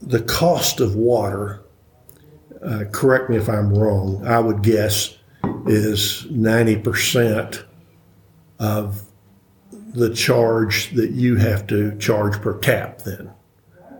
The 0.00 0.22
cost 0.22 0.80
of 0.80 0.94
water, 0.94 1.62
uh, 2.64 2.84
correct 2.92 3.28
me 3.28 3.36
if 3.36 3.48
I'm 3.48 3.74
wrong, 3.74 4.26
I 4.26 4.38
would 4.38 4.62
guess 4.62 5.16
is 5.66 6.26
90% 6.30 7.64
of 8.58 9.02
the 9.94 10.14
charge 10.14 10.90
that 10.92 11.10
you 11.10 11.36
have 11.36 11.66
to 11.68 11.96
charge 11.98 12.40
per 12.40 12.58
tap 12.58 12.98
then. 12.98 13.30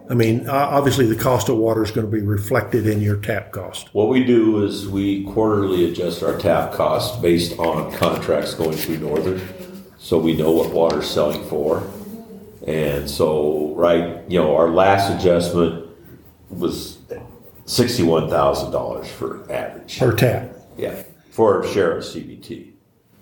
I 0.09 0.15
mean, 0.15 0.49
obviously 0.49 1.07
the 1.07 1.21
cost 1.21 1.49
of 1.49 1.57
water 1.57 1.85
is 1.85 1.93
going 1.93 2.11
to 2.11 2.11
be 2.11 2.23
reflected 2.23 2.87
in 2.87 3.01
your 3.01 3.17
tap 3.17 3.53
cost. 3.53 3.95
What 3.95 4.09
we 4.09 4.25
do 4.25 4.65
is 4.65 4.89
we 4.89 5.25
quarterly 5.25 5.89
adjust 5.89 6.25
our 6.25 6.37
tap 6.37 6.73
cost 6.73 7.23
based 7.23 7.57
on 7.61 7.93
contracts 7.93 8.55
going 8.55 8.77
through 8.77 8.99
Northern, 8.99 9.41
so 10.11 10.19
we 10.19 10.35
know 10.35 10.51
what 10.51 10.73
water's 10.73 11.09
selling 11.09 11.41
for. 11.45 11.89
And 12.67 13.09
so, 13.09 13.73
right, 13.77 14.29
you 14.29 14.41
know, 14.41 14.57
our 14.57 14.69
last 14.69 15.09
adjustment 15.09 15.89
was 16.49 16.99
sixty-one 17.67 18.29
thousand 18.29 18.73
dollars 18.73 19.09
for 19.09 19.47
average. 19.53 20.01
Per 20.01 20.17
tap. 20.17 20.57
Yeah, 20.77 21.05
for 21.31 21.61
a 21.61 21.73
share 21.73 21.97
of 21.97 22.03
CBT. 22.03 22.73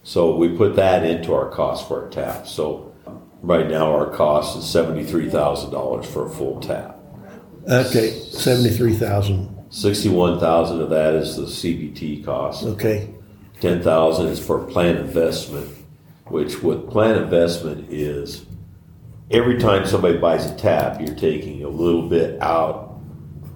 So 0.02 0.35
we 0.35 0.57
put 0.57 0.76
that 0.76 1.04
into 1.04 1.35
our 1.35 1.50
cost 1.50 1.87
for 1.87 2.09
a 2.09 2.11
tap. 2.11 2.47
So 2.47 2.95
right 3.42 3.68
now 3.68 3.92
our 3.92 4.09
cost 4.09 4.57
is 4.57 4.66
seventy-three 4.66 5.28
thousand 5.28 5.73
dollars 5.73 6.07
for 6.07 6.26
a 6.26 6.30
full 6.30 6.59
tap. 6.59 6.99
Okay, 7.68 8.18
73,000. 8.18 9.66
Sixty-one 9.68 10.40
thousand 10.40 10.80
of 10.80 10.88
that 10.88 11.12
is 11.12 11.37
the 11.37 11.42
CBT 11.42 12.25
cost. 12.25 12.64
Okay. 12.64 13.11
Ten 13.61 13.83
thousand 13.83 14.28
is 14.28 14.38
for 14.42 14.64
plant 14.64 14.97
investment, 14.97 15.68
which 16.30 16.62
what 16.62 16.90
plant 16.90 17.18
investment 17.18 17.90
is, 17.92 18.44
every 19.30 19.58
time 19.58 19.87
somebody 19.87 20.18
buys 20.18 20.47
a 20.50 20.54
tap, 20.56 21.00
you're 21.00 21.14
taking 21.14 21.64
a 21.64 21.68
little 21.68 22.08
bit 22.08 22.40
out, 22.42 22.99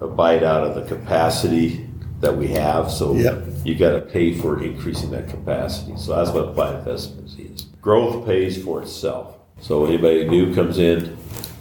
a 0.01 0.07
bite 0.07 0.43
out 0.43 0.63
of 0.65 0.75
the 0.75 0.83
capacity 0.83 1.87
that 2.19 2.35
we 2.35 2.47
have. 2.47 2.91
So 2.91 3.13
Yep. 3.15 3.43
you 3.63 3.75
got 3.75 3.91
to 3.91 4.01
pay 4.01 4.33
for 4.33 4.63
increasing 4.63 5.11
that 5.11 5.29
capacity. 5.29 5.93
So 5.97 6.15
that's 6.15 6.31
what 6.31 6.53
plant 6.55 6.79
investment 6.79 7.29
is. 7.37 7.63
Growth 7.81 8.25
pays 8.25 8.61
for 8.63 8.81
itself. 8.81 9.37
So 9.61 9.85
anybody 9.85 10.27
new 10.27 10.53
comes 10.53 10.77
in, 10.79 11.17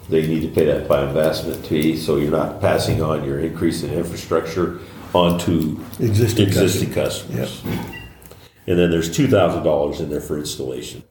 they 0.09 0.26
need 0.26 0.40
to 0.42 0.49
pay 0.49 0.64
that 0.66 0.87
plant 0.87 1.09
investment 1.09 1.64
fee. 1.66 1.97
So 1.97 2.16
you're 2.16 2.31
not 2.31 2.61
passing 2.61 3.02
on 3.02 3.25
your 3.25 3.38
increase 3.40 3.83
in 3.83 3.92
infrastructure 3.92 4.81
onto 5.14 5.78
Existing 6.00 6.47
existing 6.47 6.92
customers. 6.92 7.62
And 8.66 8.78
then 8.78 8.90
there's 8.90 9.14
two 9.14 9.28
thousand 9.28 9.64
dollars 9.64 10.00
in 10.00 10.11
there 10.11 10.21
for 10.21 10.38
installation. 10.38 11.02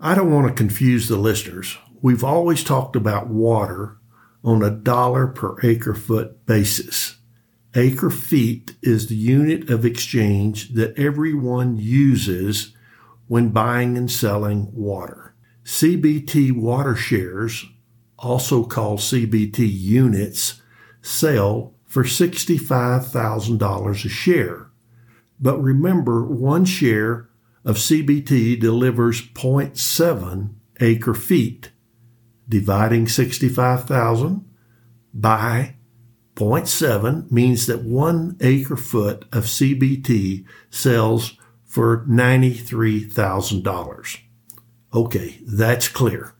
I 0.00 0.14
don't 0.14 0.32
want 0.32 0.48
to 0.48 0.54
confuse 0.54 1.08
the 1.08 1.16
listeners. 1.16 1.78
We've 2.00 2.24
always 2.24 2.64
talked 2.64 2.96
about 2.96 3.28
water 3.28 3.98
on 4.44 4.62
a 4.62 4.70
dollar 4.70 5.28
per 5.28 5.56
acre 5.62 5.94
foot 5.94 6.44
basis. 6.46 7.16
Acre 7.74 8.10
feet 8.10 8.76
is 8.82 9.06
the 9.06 9.14
unit 9.14 9.70
of 9.70 9.86
exchange 9.86 10.74
that 10.74 10.98
everyone 10.98 11.78
uses 11.78 12.74
when 13.28 13.48
buying 13.50 13.96
and 13.96 14.10
selling 14.10 14.68
water. 14.74 15.34
CBT 15.64 16.52
water 16.52 16.96
shares, 16.96 17.64
also 18.18 18.64
called 18.64 18.98
CBT 18.98 19.60
units, 19.60 20.60
sell 21.00 21.74
for 21.86 22.04
$65,000 22.04 23.90
a 24.04 24.08
share. 24.08 24.71
But 25.42 25.60
remember, 25.60 26.24
one 26.24 26.64
share 26.64 27.28
of 27.64 27.76
CBT 27.76 28.58
delivers 28.60 29.20
0.7 29.20 30.54
acre 30.80 31.14
feet. 31.14 31.70
Dividing 32.48 33.06
65,000 33.08 34.48
by 35.12 35.74
0.7 36.36 37.30
means 37.30 37.66
that 37.66 37.82
one 37.82 38.38
acre 38.40 38.76
foot 38.76 39.26
of 39.32 39.44
CBT 39.44 40.46
sells 40.70 41.36
for 41.64 42.06
$93,000. 42.06 44.18
Okay, 44.94 45.40
that's 45.46 45.88
clear. 45.88 46.34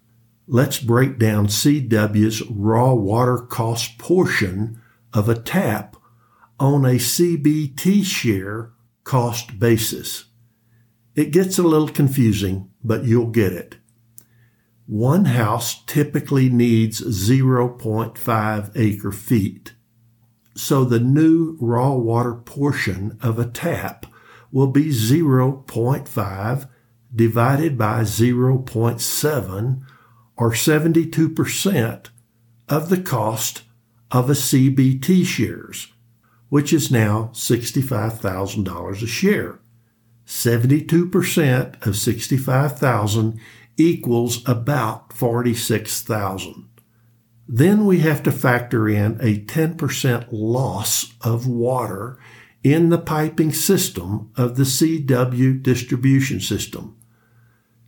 Let's 0.46 0.78
break 0.78 1.18
down 1.18 1.48
CW's 1.48 2.42
raw 2.48 2.94
water 2.94 3.38
cost 3.38 3.98
portion 3.98 4.80
of 5.12 5.28
a 5.28 5.38
tap 5.38 5.96
on 6.60 6.84
a 6.84 6.94
CBT 6.94 8.04
share 8.04 8.70
cost 9.04 9.58
basis. 9.58 10.26
It 11.14 11.30
gets 11.32 11.58
a 11.58 11.62
little 11.62 11.88
confusing, 11.88 12.70
but 12.82 13.04
you'll 13.04 13.30
get 13.30 13.52
it. 13.52 13.76
One 14.86 15.26
house 15.26 15.82
typically 15.84 16.48
needs 16.48 17.00
0.5 17.00 18.72
acre 18.74 19.12
feet. 19.12 19.74
So 20.54 20.84
the 20.84 21.00
new 21.00 21.56
raw 21.60 21.92
water 21.92 22.34
portion 22.34 23.18
of 23.22 23.38
a 23.38 23.46
tap 23.46 24.06
will 24.50 24.66
be 24.66 24.90
0.5 24.90 26.68
divided 27.14 27.78
by 27.78 28.00
0.7 28.02 29.82
or 30.36 30.50
72% 30.50 32.08
of 32.68 32.88
the 32.88 33.00
cost 33.00 33.62
of 34.10 34.28
a 34.28 34.34
CBT 34.34 35.24
shares, 35.24 35.91
which 36.52 36.70
is 36.70 36.90
now 36.90 37.30
$65,000 37.32 39.02
a 39.02 39.06
share. 39.06 39.58
72% 40.26 41.86
of 41.86 41.96
65,000 41.96 43.40
equals 43.78 44.46
about 44.46 45.14
46,000. 45.14 46.68
Then 47.48 47.86
we 47.86 48.00
have 48.00 48.22
to 48.24 48.30
factor 48.30 48.86
in 48.86 49.18
a 49.22 49.40
10% 49.40 50.28
loss 50.30 51.14
of 51.22 51.46
water 51.46 52.18
in 52.62 52.90
the 52.90 52.98
piping 52.98 53.54
system 53.54 54.30
of 54.36 54.56
the 54.56 54.64
CW 54.64 55.62
distribution 55.62 56.38
system. 56.38 56.98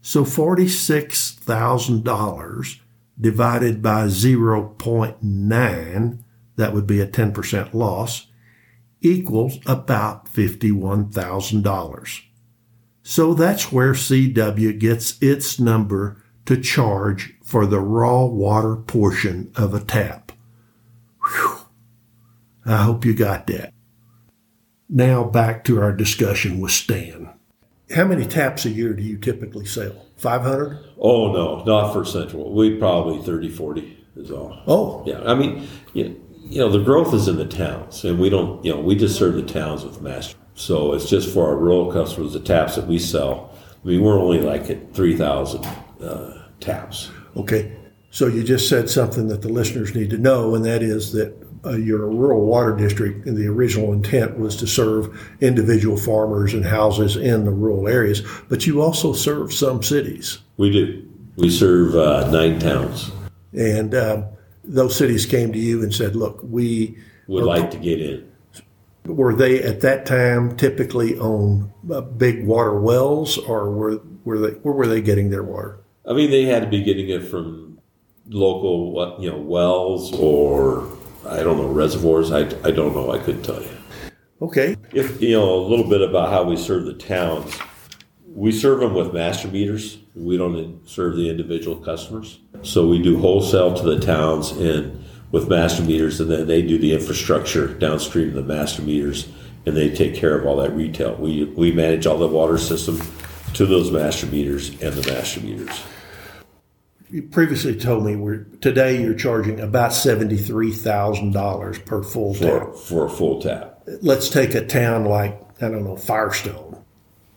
So 0.01 0.25
$46,000 0.25 2.81
divided 3.21 3.83
by 3.83 4.07
0.9, 4.07 6.19
that 6.57 6.73
would 6.73 6.87
be 6.87 7.01
a 7.01 7.07
10% 7.07 7.75
loss, 7.75 8.29
equals 9.05 9.59
about 9.67 10.27
$51,000. 10.27 12.23
So 13.03 13.35
that's 13.35 13.71
where 13.71 13.93
CW 13.93 14.79
gets 14.79 15.21
its 15.23 15.61
number 15.61 16.23
to 16.47 16.61
charge 16.61 17.35
for 17.45 17.67
the 17.67 17.81
raw 17.81 18.25
water 18.25 18.77
portion 18.77 19.53
of 19.55 19.75
a 19.75 19.81
tap. 19.81 20.33
Whew. 21.23 21.57
I 22.67 22.79
hope 22.79 23.05
you 23.05 23.15
got 23.15 23.47
that. 23.49 23.75
Now 24.89 25.25
back 25.25 25.65
to 25.65 25.81
our 25.81 25.93
discussion 25.93 26.61
with 26.61 26.73
Stan. 26.73 27.31
How 27.95 28.05
many 28.05 28.27
taps 28.27 28.65
a 28.65 28.71
year 28.71 28.95
do 28.95 29.03
you 29.03 29.19
typically 29.19 29.67
sell? 29.67 30.07
500? 30.17 30.79
Oh 30.99 31.33
no, 31.33 31.63
not 31.65 31.93
for 31.93 32.05
Central. 32.05 32.55
We 32.55 32.79
probably 32.79 33.23
30, 33.23 33.51
40 33.51 34.07
is 34.17 34.31
all. 34.31 34.63
Oh, 34.67 35.03
Yeah, 35.07 35.23
I 35.25 35.35
mean, 35.35 35.69
you, 35.93 36.21
you 36.49 36.59
know, 36.59 36.69
the 36.69 36.83
growth 36.83 37.15
is 37.15 37.29
in 37.29 37.37
the 37.37 37.47
towns, 37.47 38.05
and 38.05 38.19
we 38.19 38.29
don't, 38.29 38.65
you 38.65 38.73
know, 38.73 38.81
we 38.81 38.95
just 38.95 39.17
serve 39.17 39.35
the 39.35 39.43
towns 39.43 39.85
with 39.85 40.01
master. 40.03 40.37
So 40.55 40.93
it's 40.93 41.09
just 41.09 41.33
for 41.33 41.49
our 41.49 41.57
rural 41.57 41.93
customers, 41.93 42.33
the 42.33 42.41
taps 42.41 42.77
that 42.77 42.87
we 42.87 42.99
sell. 42.99 43.53
I 43.83 43.89
mean, 43.89 44.03
we're 44.03 44.19
only 44.19 44.41
like 44.41 44.71
at 44.71 44.95
3,000 44.95 45.65
uh, 46.03 46.43
taps. 46.61 47.11
okay. 47.37 47.77
So 48.11 48.29
you 48.29 48.45
just 48.45 48.69
said 48.69 48.89
something 48.89 49.27
that 49.27 49.43
the 49.43 49.49
listeners 49.49 49.93
need 49.93 50.11
to 50.11 50.19
know, 50.19 50.55
and 50.55 50.65
that 50.65 50.85
is 50.85 51.13
that 51.15 51.35
uh, 51.67 51.71
you're 51.71 52.05
a 52.05 52.09
rural 52.09 52.47
water 52.47 52.77
district, 52.77 53.27
and 53.27 53.37
the 53.37 53.49
original 53.49 53.93
intent 53.93 54.39
was 54.39 54.55
to 54.57 54.69
serve 54.69 55.37
individual 55.41 55.97
farmers 55.97 56.55
and 56.55 56.65
houses 56.65 57.17
in 57.17 57.45
the 57.45 57.51
rural 57.51 57.89
areas, 57.89 58.23
but 58.49 58.67
you 58.69 58.83
also 58.83 59.13
serve 59.13 59.53
some 59.53 59.83
cities. 59.83 60.39
We 60.59 60.71
do. 60.71 61.09
We 61.37 61.51
serve 61.51 61.97
uh, 61.97 62.31
nine 62.31 62.61
towns. 62.61 63.11
And 63.53 63.95
um, 63.97 64.27
those 64.65 64.97
cities 64.97 65.27
came 65.27 65.53
to 65.53 65.59
you 65.59 65.83
and 65.83 65.95
said, 65.95 66.17
look, 66.17 66.41
we 66.43 66.99
Would 67.27 67.45
like 67.45 67.71
to 67.71 67.79
get 67.79 68.01
in. 68.01 68.31
Were 69.07 69.35
they 69.35 69.63
at 69.63 69.81
that 69.83 70.07
time 70.07 70.57
typically 70.57 71.19
on 71.19 71.73
uh, 71.93 72.01
big 72.01 72.47
water 72.47 72.81
wells, 72.81 73.37
or 73.37 73.71
were 73.71 74.01
were 74.25 74.39
they 74.39 74.51
where 74.61 74.73
were 74.73 74.87
they 74.87 75.03
getting 75.03 75.29
their 75.29 75.43
water? 75.43 75.79
I 76.09 76.15
mean, 76.15 76.31
they 76.31 76.45
had 76.45 76.63
to 76.63 76.69
be 76.69 76.83
getting 76.83 77.11
it 77.11 77.21
from 77.21 77.79
local, 78.29 79.17
you 79.21 79.31
know, 79.31 79.39
wells 79.39 80.13
or 80.19 80.91
I 81.29 81.43
don't 81.43 81.59
know 81.59 81.69
reservoirs. 81.69 82.33
I, 82.33 82.41
I 82.67 82.71
don't 82.71 82.95
know. 82.95 83.13
I 83.13 83.19
couldn't 83.19 83.43
tell 83.43 83.61
you. 83.61 83.69
Okay. 84.41 84.77
If 84.93 85.21
you 85.21 85.33
know 85.33 85.55
a 85.55 85.65
little 85.67 85.89
bit 85.89 86.03
about 86.03 86.31
how 86.31 86.45
we 86.45 86.57
serve 86.57 86.87
the 86.87 86.95
towns, 86.95 87.55
we 88.35 88.51
serve 88.51 88.81
them 88.81 88.95
with 88.95 89.15
master 89.15 89.49
meters. 89.49 89.99
We 90.15 90.37
don't 90.37 90.87
serve 90.89 91.17
the 91.17 91.31
individual 91.31 91.77
customers. 91.77 92.41
So 92.63 92.89
we 92.89 93.01
do 93.01 93.19
wholesale 93.19 93.75
to 93.75 93.83
the 93.83 94.01
towns 94.01 94.51
and 94.51 95.05
with 95.31 95.49
master 95.49 95.83
meters, 95.83 96.21
and 96.21 96.31
then 96.31 96.47
they 96.47 96.63
do 96.63 96.79
the 96.79 96.93
infrastructure 96.93 97.69
downstream 97.69 98.29
of 98.29 98.35
the 98.35 98.43
master 98.43 98.83
meters, 98.83 99.29
and 99.67 99.77
they 99.77 99.93
take 99.93 100.15
care 100.15 100.39
of 100.39 100.47
all 100.47 100.57
that 100.57 100.73
retail. 100.73 101.15
We 101.17 101.45
we 101.45 101.73
manage 101.73 102.07
all 102.07 102.19
the 102.19 102.29
water 102.29 102.59
system 102.59 103.01
to 103.55 103.67
those 103.67 103.91
master 103.91 104.27
meters 104.27 104.71
and 104.83 104.95
the 104.95 105.13
master 105.13 105.41
meters. 105.41 105.83
You 107.09 107.23
previously 107.23 107.77
told 107.77 108.05
me 108.05 108.17
we're 108.17 108.45
today 108.61 109.01
you're 109.01 109.15
charging 109.15 109.61
about 109.61 109.93
seventy 109.93 110.37
three 110.37 110.73
thousand 110.73 111.33
dollars 111.33 111.79
per 111.79 112.03
full 112.03 112.35
for, 112.35 112.61
tap. 112.61 112.75
for 112.77 113.07
a 113.07 113.11
full 113.11 113.41
tap. 113.41 113.83
Let's 114.03 114.29
take 114.29 114.55
a 114.55 114.65
town 114.67 115.05
like 115.05 115.41
I 115.63 115.69
don't 115.69 115.85
know 115.85 115.97
Firestone. 115.97 116.74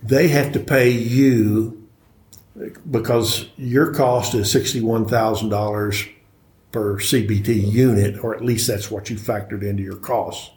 They 0.08 0.28
have 0.30 0.52
to 0.54 0.60
pay 0.60 0.90
you 0.90 1.88
because 2.90 3.48
your 3.58 3.94
cost 3.94 4.34
is 4.34 4.52
sixty 4.52 4.82
one 4.82 5.06
thousand 5.06 5.50
dollars 5.50 6.06
per 6.72 6.98
CBT 6.98 7.72
unit, 7.72 8.24
or 8.24 8.36
at 8.36 8.44
least 8.44 8.68
that's 8.68 8.90
what 8.92 9.10
you 9.10 9.16
factored 9.18 9.64
into 9.64 9.84
your 9.84 9.96
costs. 9.98 10.52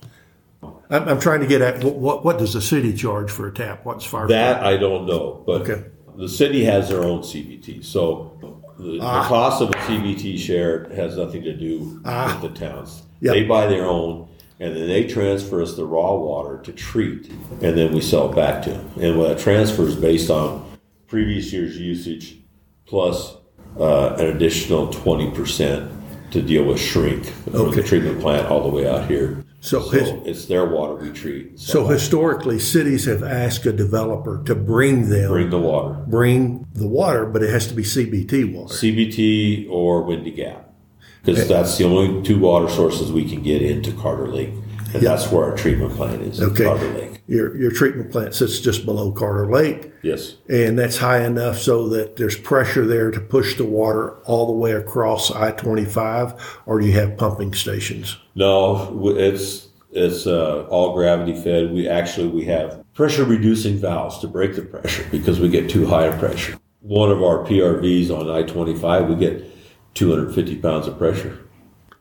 I'm, 0.63 1.09
I'm 1.09 1.21
trying 1.21 1.41
to 1.41 1.47
get 1.47 1.63
at 1.63 1.83
what, 1.83 1.97
what 1.97 2.25
what 2.25 2.39
does 2.39 2.53
the 2.55 2.61
city 2.63 2.93
charge 2.95 3.31
for 3.31 3.49
a 3.49 3.53
tap? 3.53 3.85
What's 3.85 4.05
Firestone? 4.05 4.37
That 4.37 4.63
I 4.63 4.77
don't 4.77 5.07
know, 5.07 5.43
but 5.47 5.63
Okay. 5.63 5.85
the 6.17 6.29
city 6.29 6.65
has 6.65 6.89
their 6.89 7.03
own 7.03 7.21
CBT. 7.23 7.85
So 7.85 8.37
the, 8.79 8.99
Ah. 9.03 9.23
the 9.23 9.29
cost 9.29 9.63
of 9.63 9.71
a 9.71 9.73
CBT 9.73 10.39
share 10.39 10.89
has 10.95 11.17
nothing 11.17 11.43
to 11.43 11.55
do 11.57 12.01
Ah. 12.05 12.39
with 12.41 12.53
the 12.55 12.59
towns. 12.67 13.03
Yep. 13.21 13.35
They 13.35 13.45
buy 13.45 13.67
their 13.67 13.85
own, 13.85 14.29
and 14.61 14.77
then 14.77 14.87
they 14.89 15.07
transfer 15.07 15.63
us 15.63 15.75
the 15.77 15.85
raw 15.87 16.15
water 16.15 16.61
to 16.63 16.73
treat, 16.73 17.29
and 17.63 17.77
then 17.77 17.93
we 17.93 18.01
sell 18.01 18.31
it 18.31 18.37
back 18.37 18.63
to 18.65 18.71
them. 18.71 18.91
And 19.01 19.19
what 19.19 19.29
that 19.29 19.39
transfer 19.39 19.83
is 19.85 19.97
based 19.97 20.31
on 20.31 20.71
previous 21.09 21.53
year's 21.53 21.77
usage 21.79 22.37
plus 22.87 23.37
uh, 23.79 24.15
an 24.19 24.27
additional 24.27 24.93
twenty 24.93 25.31
percent 25.31 25.91
to 26.33 26.41
deal 26.43 26.65
with 26.65 26.79
shrink 26.81 27.25
from 27.27 27.57
Okay. 27.57 27.81
the 27.81 27.83
treatment 27.89 28.21
plant 28.21 28.47
all 28.49 28.63
the 28.63 28.69
way 28.77 28.89
out 28.89 29.09
here. 29.09 29.45
So 29.63 29.81
So 29.83 29.91
his- 29.91 30.13
it's 30.27 30.45
their 30.47 30.65
water 30.67 30.95
we 30.95 31.11
treat. 31.11 31.59
So 31.59 31.87
historically, 31.87 32.59
cities 32.59 33.05
have 33.07 33.23
asked 33.23 33.67
a 33.67 33.73
developer 33.73 34.43
to 34.47 34.55
bring 34.55 35.09
them 35.11 35.29
bring 35.31 35.51
the 35.51 35.59
water. 35.59 35.97
bring 36.07 36.67
the 36.75 36.87
water, 36.87 37.27
but 37.27 37.43
it 37.43 37.51
has 37.51 37.67
to 37.69 37.75
be 37.75 37.83
CBT 37.83 38.45
water. 38.55 38.73
CBT 38.75 39.67
or 39.69 40.03
Windy 40.05 40.31
Gap, 40.31 40.70
because 41.25 41.49
that's 41.49 41.77
the 41.79 41.85
only 41.85 42.23
two 42.23 42.39
water 42.39 42.69
sources 42.69 43.13
we 43.13 43.29
can 43.29 43.43
get 43.43 43.63
into 43.63 43.93
Carter 43.93 44.29
Lake, 44.29 44.51
and 44.95 45.03
that's 45.03 45.31
where 45.31 45.45
our 45.51 45.57
treatment 45.57 45.93
plant 45.95 46.23
is. 46.23 46.41
in 46.41 46.51
Okay. 46.51 46.65
Carter 46.65 46.89
Lake. 46.93 47.07
Your 47.27 47.57
your 47.57 47.71
treatment 47.71 48.11
plant 48.11 48.35
sits 48.35 48.59
just 48.59 48.85
below 48.85 49.13
Carter 49.13 49.47
Lake, 49.51 49.93
Yes. 50.03 50.35
and 50.49 50.77
that's 50.77 50.97
high 50.97 51.25
enough 51.25 51.59
so 51.59 51.89
that 51.91 52.17
there's 52.17 52.37
pressure 52.37 52.85
there 52.87 53.13
to 53.13 53.21
push 53.21 53.57
the 53.57 53.65
water 53.65 54.15
all 54.25 54.47
the 54.47 54.53
way 54.53 54.73
across 54.73 55.31
I 55.31 55.53
twenty 55.53 55.85
five, 55.85 56.35
or 56.67 56.81
do 56.81 56.87
you 56.87 56.93
have 56.95 57.17
pumping 57.17 57.55
stations? 57.55 58.17
No, 58.35 59.01
it's 59.17 59.69
it's 59.93 60.27
uh, 60.27 60.67
all 60.71 60.93
gravity 60.95 61.41
fed. 61.41 61.73
We 61.73 61.89
actually 61.89 62.29
we 62.29 62.45
have 62.47 62.83
pressure 62.95 63.23
reducing 63.25 63.77
valves 63.79 64.19
to 64.21 64.27
break 64.27 64.57
the 64.57 64.63
pressure 64.63 65.07
because 65.13 65.39
we 65.39 65.49
get 65.49 65.71
too 65.71 65.87
high 65.87 66.07
a 66.07 66.19
pressure. 66.19 66.59
One 66.81 67.13
of 67.13 67.23
our 67.23 67.45
PRVs 67.45 68.11
on 68.11 68.29
I 68.29 68.43
twenty 68.43 68.75
five, 68.75 69.09
we 69.09 69.15
get 69.15 69.45
two 69.95 70.11
hundred 70.11 70.35
fifty 70.35 70.57
pounds 70.57 70.87
of 70.87 70.99
pressure. 70.99 71.39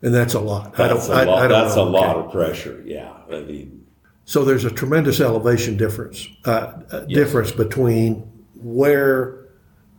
And 0.02 0.14
that's 0.14 0.34
a 0.34 0.40
lot. 0.40 0.76
That's 0.76 1.10
I 1.10 1.24
a 1.24 1.26
don't. 1.26 1.30
I, 1.30 1.32
lot. 1.32 1.44
I 1.44 1.48
don't 1.48 1.64
that's 1.64 1.76
know. 1.76 1.84
a 1.84 1.90
lot 1.90 2.16
Okay. 2.16 2.26
of 2.28 2.32
pressure. 2.32 2.84
Yeah, 2.86 3.14
I 3.32 3.42
mean, 3.42 3.86
So 4.26 4.46
there's 4.46 4.64
a 4.66 4.72
tremendous 4.72 5.20
elevation 5.20 5.76
difference 5.78 6.28
uh, 6.46 6.74
uh, 6.92 7.00
difference 7.02 7.52
between 7.52 8.22
where 8.56 9.46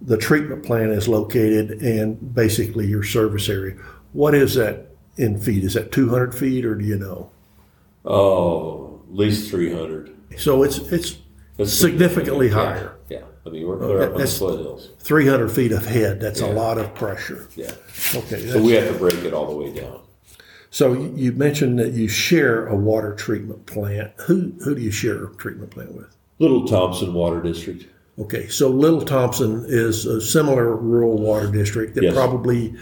the 0.03 0.17
treatment 0.17 0.65
plant 0.65 0.93
is 0.93 1.07
located 1.09 1.83
and 1.83 2.35
basically 2.35 2.87
your 2.87 3.03
service 3.03 3.49
area. 3.51 3.75
What 4.13 4.35
is 4.35 4.55
that 4.55 4.87
in 5.19 5.39
feet? 5.39 5.63
Is 5.65 5.75
that 5.75 5.93
200 5.93 6.35
feet, 6.35 6.65
or 6.65 6.75
do 6.75 6.85
you 6.85 6.97
know? 6.97 7.31
oh, 8.07 9.03
at 9.11 9.15
least 9.15 9.51
three 9.51 9.73
hundred. 9.73 10.15
So 10.39 10.63
it's 10.63 10.79
it's 10.79 11.19
significantly 11.67 12.49
Yeah, 12.49 12.55
higher. 12.55 12.97
I 13.47 13.49
mean 13.51 13.67
we're 13.67 13.79
clear 13.79 14.03
up 14.03 14.09
on 14.09 14.13
the 14.13 14.19
That's- 14.19 14.39
foothills. 14.39 14.91
300 14.99 15.51
feet 15.51 15.73
of 15.73 15.87
head. 15.87 16.21
That's 16.21 16.41
a 16.43 16.47
Yeah. 16.47 16.53
lot 16.55 16.79
of 16.79 16.95
pressure. 16.95 17.47
Yeah, 17.57 17.71
Okay. 18.15 18.41
so 18.41 18.47
that's- 18.47 18.63
we 18.65 18.73
have 18.73 18.89
to 18.93 18.99
break 18.99 19.25
it 19.25 19.33
all 19.33 19.47
the 19.51 19.57
way 19.57 19.73
down. 19.73 20.01
So 20.71 20.93
you 20.93 21.13
you 21.17 21.33
mentioned 21.33 21.79
that 21.79 21.93
you 21.93 22.07
share 22.07 22.67
a 22.67 22.77
water 22.77 23.13
treatment 23.15 23.67
plant. 23.67 24.11
Who 24.27 24.53
who 24.65 24.75
do 24.75 24.81
you 24.83 24.91
share 24.91 25.25
a 25.25 25.35
treatment 25.37 25.71
plant 25.71 25.95
with? 25.97 26.07
Little 26.39 26.67
Thompson 26.67 27.13
Water 27.15 27.41
District. 27.43 27.87
Okay, 28.19 28.47
so 28.49 28.69
Little 28.69 29.01
Thompson 29.01 29.65
is 29.67 30.05
a 30.07 30.21
similar 30.21 30.77
rural 30.77 31.17
water 31.19 31.47
district 31.47 31.95
that 31.95 32.05
Yes. 32.05 32.15
probably 32.15 32.75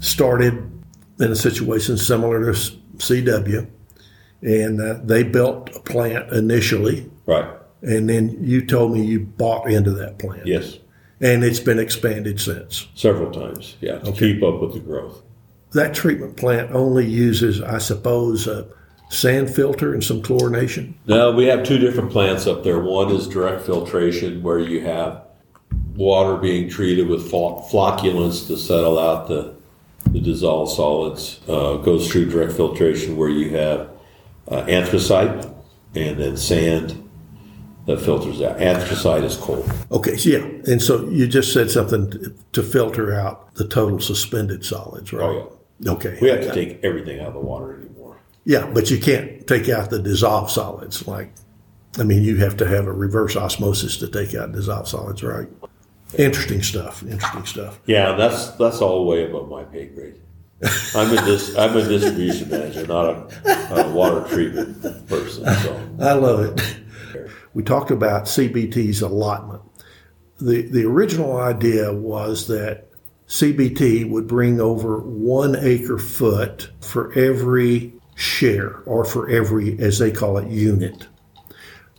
started 0.00 0.54
in 1.20 1.30
a 1.30 1.36
situation 1.36 1.96
similar 1.96 2.44
to 2.52 2.58
CW, 2.98 3.66
and 4.42 4.80
uh, 4.80 4.98
they 5.04 5.22
built 5.22 5.70
a 5.76 5.80
plant 5.80 6.32
initially, 6.32 7.08
Right. 7.26 7.46
And 7.82 8.08
then 8.08 8.36
you 8.40 8.64
told 8.64 8.92
me 8.92 9.02
you 9.04 9.20
bought 9.20 9.70
into 9.70 9.90
that 9.92 10.18
plant, 10.18 10.46
Yes. 10.46 10.78
and 11.20 11.42
it's 11.44 11.60
been 11.60 11.78
expanded 11.78 12.40
since. 12.40 12.86
Several 12.94 13.30
times. 13.30 13.76
Yeah, 13.80 13.98
to 13.98 14.08
Okay. 14.10 14.32
keep 14.34 14.42
up 14.42 14.60
with 14.60 14.74
the 14.74 14.80
growth. 14.80 15.22
That 15.72 15.94
treatment 15.94 16.36
plant 16.36 16.70
only 16.74 17.06
uses, 17.06 17.62
I 17.62 17.78
suppose, 17.78 18.46
a 18.46 18.66
sand 19.08 19.50
filter 19.50 19.92
and 19.92 20.02
some 20.04 20.22
chlorination. 20.22 20.94
Now 21.06 21.30
we 21.32 21.46
have 21.46 21.62
two 21.64 21.78
different 21.78 22.10
plants 22.10 22.46
up 22.46 22.62
there. 22.64 22.78
One 22.80 23.10
is 23.14 23.26
direct 23.26 23.62
filtration, 23.62 24.42
where 24.42 24.58
you 24.58 24.80
have 24.82 25.22
water 25.96 26.36
being 26.36 26.68
treated 26.68 27.08
with 27.08 27.30
flocculants 27.30 28.46
to 28.46 28.56
settle 28.56 28.98
out 28.98 29.28
the, 29.28 29.52
the 30.12 30.20
dissolved 30.20 30.72
solids. 30.72 31.40
Uh, 31.48 31.76
goes 31.76 32.10
through 32.10 32.26
direct 32.30 32.52
filtration, 32.52 33.16
where 33.16 33.28
you 33.28 33.50
have 33.50 33.88
uh, 34.50 34.64
anthracite 34.68 35.46
and 35.94 36.18
then 36.18 36.36
sand 36.36 36.96
that 37.90 38.04
filters 38.04 38.40
out. 38.40 38.60
Anthracite 38.60 39.24
is 39.24 39.36
cold. 39.36 39.70
Okay, 39.90 40.16
so 40.16 40.28
yeah, 40.30 40.44
and 40.70 40.80
so 40.80 41.08
you 41.08 41.26
just 41.26 41.52
said 41.52 41.70
something 41.70 42.10
to, 42.10 42.34
to 42.52 42.62
filter 42.62 43.14
out 43.14 43.54
the 43.54 43.66
total 43.66 44.00
suspended 44.00 44.64
solids, 44.64 45.12
right? 45.12 45.24
Oh, 45.24 45.58
yeah. 45.80 45.92
Okay. 45.92 46.18
We 46.20 46.28
have 46.28 46.42
to 46.42 46.52
take 46.52 46.82
everything 46.84 47.20
out 47.20 47.28
of 47.28 47.34
the 47.34 47.40
water 47.40 47.74
anymore. 47.74 48.16
Yeah, 48.44 48.70
but 48.72 48.90
you 48.90 48.98
can't 48.98 49.46
take 49.46 49.68
out 49.68 49.90
the 49.90 49.98
dissolved 49.98 50.50
solids. 50.50 51.06
Like, 51.06 51.32
I 51.98 52.04
mean, 52.04 52.22
you 52.22 52.36
have 52.36 52.56
to 52.58 52.66
have 52.66 52.86
a 52.86 52.92
reverse 52.92 53.36
osmosis 53.36 53.96
to 53.98 54.08
take 54.08 54.34
out 54.34 54.52
dissolved 54.52 54.88
solids, 54.88 55.22
right? 55.22 55.48
Interesting 56.18 56.62
stuff. 56.62 57.02
Interesting 57.02 57.46
stuff. 57.46 57.80
Yeah, 57.86 58.12
that's 58.12 58.50
that's 58.52 58.80
all 58.80 59.06
way 59.06 59.24
above 59.24 59.48
my 59.48 59.64
pay 59.64 59.86
grade. 59.86 60.20
I'm 60.94 61.16
a 61.16 61.24
dis, 61.24 61.56
I'm 61.58 61.76
a 61.76 61.88
distribution 61.88 62.50
manager, 62.50 62.86
not 62.86 63.32
a, 63.46 63.74
a 63.82 63.92
water 63.92 64.28
treatment 64.28 64.82
person. 65.08 65.44
So 65.44 65.88
I 66.00 66.12
love 66.12 66.40
it. 66.40 66.79
We 67.54 67.62
talked 67.62 67.90
about 67.90 68.24
CBT's 68.24 69.02
allotment. 69.02 69.62
The 70.38 70.62
the 70.62 70.84
original 70.84 71.36
idea 71.36 71.92
was 71.92 72.46
that 72.46 72.90
CBT 73.28 74.10
would 74.10 74.26
bring 74.26 74.60
over 74.60 74.98
one 74.98 75.56
acre 75.56 75.98
foot 75.98 76.70
for 76.80 77.12
every 77.12 77.92
share 78.16 78.76
or 78.86 79.04
for 79.04 79.28
every, 79.30 79.78
as 79.78 79.98
they 79.98 80.10
call 80.10 80.36
it, 80.38 80.48
unit. 80.48 81.06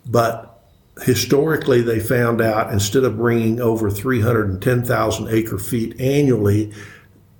But 0.06 0.62
historically, 1.04 1.82
they 1.82 2.00
found 2.00 2.42
out 2.42 2.72
instead 2.72 3.06
of 3.06 3.18
bringing 3.18 3.62
over 3.62 3.90
310,000 3.90 5.28
acre 5.30 5.58
feet 5.58 6.00
annually, 6.00 6.74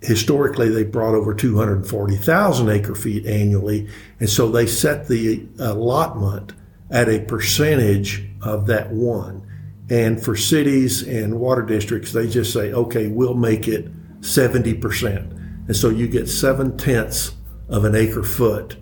historically 0.02 0.70
they 0.70 0.84
brought 0.84 1.14
over 1.14 1.34
240,000 1.34 2.70
acre 2.70 2.96
feet 2.96 3.26
annually. 3.26 3.90
And 4.20 4.30
so 4.30 4.50
they 4.50 4.68
set 4.68 5.08
the 5.08 5.46
allotment 5.60 6.54
at 6.92 7.10
a 7.10 7.20
percentage 7.22 8.28
of 8.42 8.68
that 8.68 8.92
one. 8.92 9.48
And 9.90 10.24
for 10.24 10.36
cities 10.36 11.02
and 11.02 11.40
water 11.40 11.62
districts, 11.64 12.14
they 12.14 12.28
just 12.28 12.54
say, 12.54 12.72
okay, 12.72 13.08
we'll 13.08 13.34
make 13.34 13.68
it 13.68 13.90
70%. 14.22 15.68
And 15.68 15.76
so 15.76 15.90
you 15.90 16.08
get 16.08 16.28
seven 16.30 16.78
tenths 16.78 17.34
of 17.68 17.84
an 17.86 17.96
acre 17.96 18.24
foot 18.24 18.78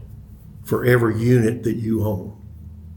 for 0.64 0.86
every 0.86 1.20
unit 1.20 1.64
that 1.64 1.78
you 1.78 2.04
own. 2.04 2.36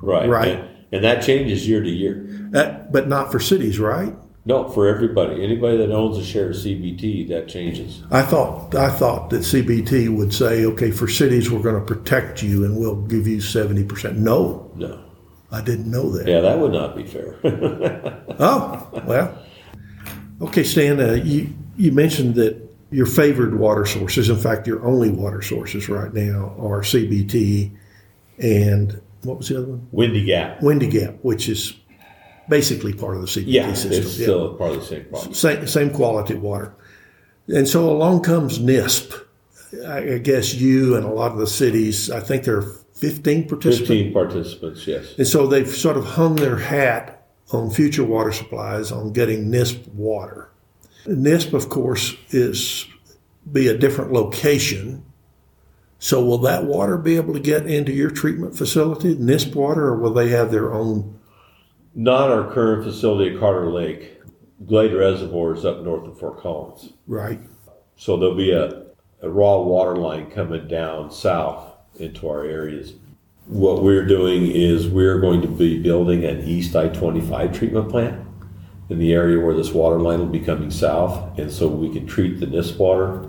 right, 0.00 0.28
Right. 0.28 0.48
and, 0.58 0.68
and 0.92 1.04
that 1.04 1.22
changes 1.22 1.66
year 1.68 1.82
to 1.82 1.88
year. 1.88 2.26
That, 2.50 2.92
but 2.92 3.08
not 3.08 3.32
for 3.32 3.40
cities, 3.40 3.78
right? 3.78 4.14
No, 4.44 4.68
for 4.68 4.88
everybody. 4.88 5.44
Anybody 5.44 5.76
that 5.76 5.92
owns 5.92 6.18
a 6.18 6.24
share 6.24 6.50
of 6.50 6.56
CBT, 6.56 7.28
that 7.28 7.48
changes. 7.48 8.02
I 8.10 8.22
thought 8.22 8.74
I 8.74 8.90
thought 8.90 9.30
that 9.30 9.42
CBT 9.42 10.08
would 10.16 10.34
say, 10.34 10.64
okay, 10.64 10.90
for 10.90 11.06
cities 11.06 11.50
we're 11.50 11.62
going 11.62 11.78
to 11.78 11.94
protect 11.94 12.42
you 12.42 12.64
and 12.64 12.76
we'll 12.76 13.02
give 13.02 13.26
you 13.28 13.40
seventy 13.40 13.84
percent. 13.84 14.18
No, 14.18 14.70
No. 14.74 14.98
I 15.52 15.60
didn't 15.60 15.90
know 15.90 16.10
that. 16.10 16.26
Yeah, 16.26 16.40
that 16.40 16.58
would 16.58 16.72
not 16.72 16.96
be 16.96 17.04
fair. 17.04 17.36
Oh 18.38 18.88
well, 19.06 19.38
okay, 20.40 20.64
Stan. 20.64 20.98
Uh, 20.98 21.12
you 21.12 21.52
you 21.76 21.92
mentioned 21.92 22.34
that 22.36 22.58
your 22.90 23.06
favored 23.06 23.56
water 23.58 23.86
sources, 23.86 24.28
in 24.28 24.36
fact, 24.38 24.66
your 24.66 24.84
only 24.84 25.10
water 25.10 25.42
sources 25.42 25.88
right 25.88 26.12
now, 26.12 26.54
are 26.58 26.80
CBT 26.82 27.70
and 28.38 29.00
what 29.22 29.38
was 29.38 29.48
the 29.48 29.58
other 29.58 29.66
one? 29.68 29.86
Windy 29.92 30.24
Gap. 30.24 30.60
Windy 30.62 30.88
Gap, 30.88 31.14
which 31.22 31.48
is 31.48 31.74
basically 32.56 32.92
part 32.92 33.16
of 33.16 33.22
the 33.22 33.26
CBT 33.28 33.44
Yeah, 33.50 33.72
system. 33.72 33.92
it's 34.02 34.18
Yeah. 34.18 34.24
still 34.26 34.54
part 34.54 34.72
of 34.72 34.80
the 34.80 34.86
same 34.86 35.04
problem. 35.10 35.32
same, 35.32 35.66
same 35.66 35.90
quality 35.90 36.34
water. 36.34 36.74
And 37.48 37.66
so 37.66 37.88
along 37.90 38.20
comes 38.24 38.58
NISP. 38.58 39.14
I 39.88 39.98
I 40.16 40.18
guess 40.18 40.54
you 40.54 40.94
and 40.96 41.04
a 41.06 41.08
lot 41.20 41.32
of 41.32 41.38
the 41.38 41.46
cities, 41.46 42.10
I 42.10 42.20
think 42.20 42.44
there 42.44 42.58
are 42.58 42.68
15 42.94 43.48
participants. 43.48 43.88
15 43.88 44.12
participants, 44.12 44.86
yes. 44.86 45.04
And 45.16 45.26
so 45.26 45.46
they've 45.46 45.66
sort 45.86 45.96
of 45.96 46.04
hung 46.04 46.36
their 46.36 46.58
hat 46.58 47.26
on 47.52 47.70
future 47.70 48.04
water 48.04 48.32
supplies 48.32 48.92
on 48.92 49.12
getting 49.14 49.50
NISP 49.50 49.88
water. 49.94 50.48
NISP, 51.06 51.54
of 51.54 51.70
course, 51.70 52.14
is 52.30 52.86
be 53.50 53.66
a 53.66 53.76
different 53.76 54.12
location. 54.12 55.02
So 55.98 56.22
will 56.22 56.38
that 56.50 56.64
water 56.66 56.98
be 56.98 57.16
able 57.16 57.32
to 57.32 57.40
get 57.40 57.66
into 57.66 57.92
your 57.92 58.10
treatment 58.10 58.56
facility, 58.58 59.14
NISP 59.16 59.54
water, 59.54 59.84
or 59.86 59.96
will 59.96 60.12
they 60.12 60.28
have 60.28 60.50
their 60.52 60.72
own? 60.74 61.14
Not 61.94 62.30
our 62.30 62.50
current 62.50 62.84
facility 62.84 63.34
at 63.34 63.40
Carter 63.40 63.70
Lake. 63.70 64.20
Glade 64.66 64.94
Reservoir 64.94 65.54
is 65.54 65.64
up 65.64 65.82
north 65.82 66.08
of 66.08 66.18
Fort 66.18 66.40
Collins. 66.40 66.92
Right. 67.06 67.40
So 67.96 68.16
there'll 68.16 68.34
be 68.34 68.52
a, 68.52 68.84
a 69.20 69.28
raw 69.28 69.58
water 69.60 69.96
line 69.96 70.30
coming 70.30 70.68
down 70.68 71.10
south 71.10 71.72
into 71.96 72.28
our 72.28 72.44
areas. 72.44 72.94
What 73.46 73.82
we're 73.82 74.06
doing 74.06 74.46
is 74.46 74.88
we're 74.88 75.20
going 75.20 75.42
to 75.42 75.48
be 75.48 75.82
building 75.82 76.24
an 76.24 76.42
East 76.44 76.74
I 76.74 76.88
25 76.88 77.52
treatment 77.52 77.90
plant 77.90 78.26
in 78.88 78.98
the 78.98 79.12
area 79.12 79.38
where 79.38 79.54
this 79.54 79.72
water 79.72 79.98
line 79.98 80.20
will 80.20 80.26
be 80.26 80.40
coming 80.40 80.70
south. 80.70 81.38
And 81.38 81.50
so 81.50 81.68
we 81.68 81.92
can 81.92 82.06
treat 82.06 82.40
the 82.40 82.46
NISP 82.46 82.78
water 82.78 83.28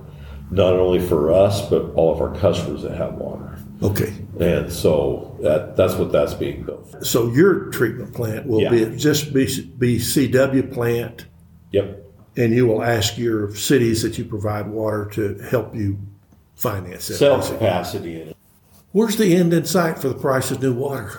not 0.52 0.74
only 0.74 1.00
for 1.00 1.32
us, 1.34 1.68
but 1.68 1.94
all 1.96 2.14
of 2.14 2.22
our 2.22 2.40
customers 2.40 2.84
that 2.84 2.96
have 2.96 3.16
water. 3.16 3.58
Okay. 3.82 4.14
And 4.40 4.72
so 4.72 5.38
that, 5.42 5.76
that's 5.76 5.96
what 5.96 6.12
that's 6.12 6.34
being 6.34 6.64
built. 6.64 7.06
So 7.06 7.30
your 7.32 7.66
treatment 7.72 8.14
plant 8.14 8.46
will 8.48 8.62
Yeah. 8.62 8.70
be 8.70 8.96
just 8.96 9.34
be, 9.34 9.46
be 9.78 10.00
CW 10.00 10.72
plant, 10.74 11.26
Yep. 11.72 12.06
and 12.38 12.54
you 12.54 12.66
will 12.68 12.84
ask 12.84 13.18
your 13.18 13.54
cities 13.56 14.02
that 14.04 14.18
you 14.18 14.26
provide 14.26 14.70
water 14.70 15.06
to 15.14 15.38
help 15.50 15.76
you 15.76 15.98
finance 16.56 17.10
it. 17.10 17.16
Sell 17.16 17.42
capacity 17.42 18.22
in 18.22 18.28
it. 18.30 18.38
Where's 18.92 19.18
the 19.18 19.36
end 19.36 19.54
in 19.54 19.66
sight 19.66 20.00
for 20.00 20.08
the 20.08 20.14
price 20.16 20.52
of 20.52 20.62
new 20.62 20.74
water? 20.74 21.12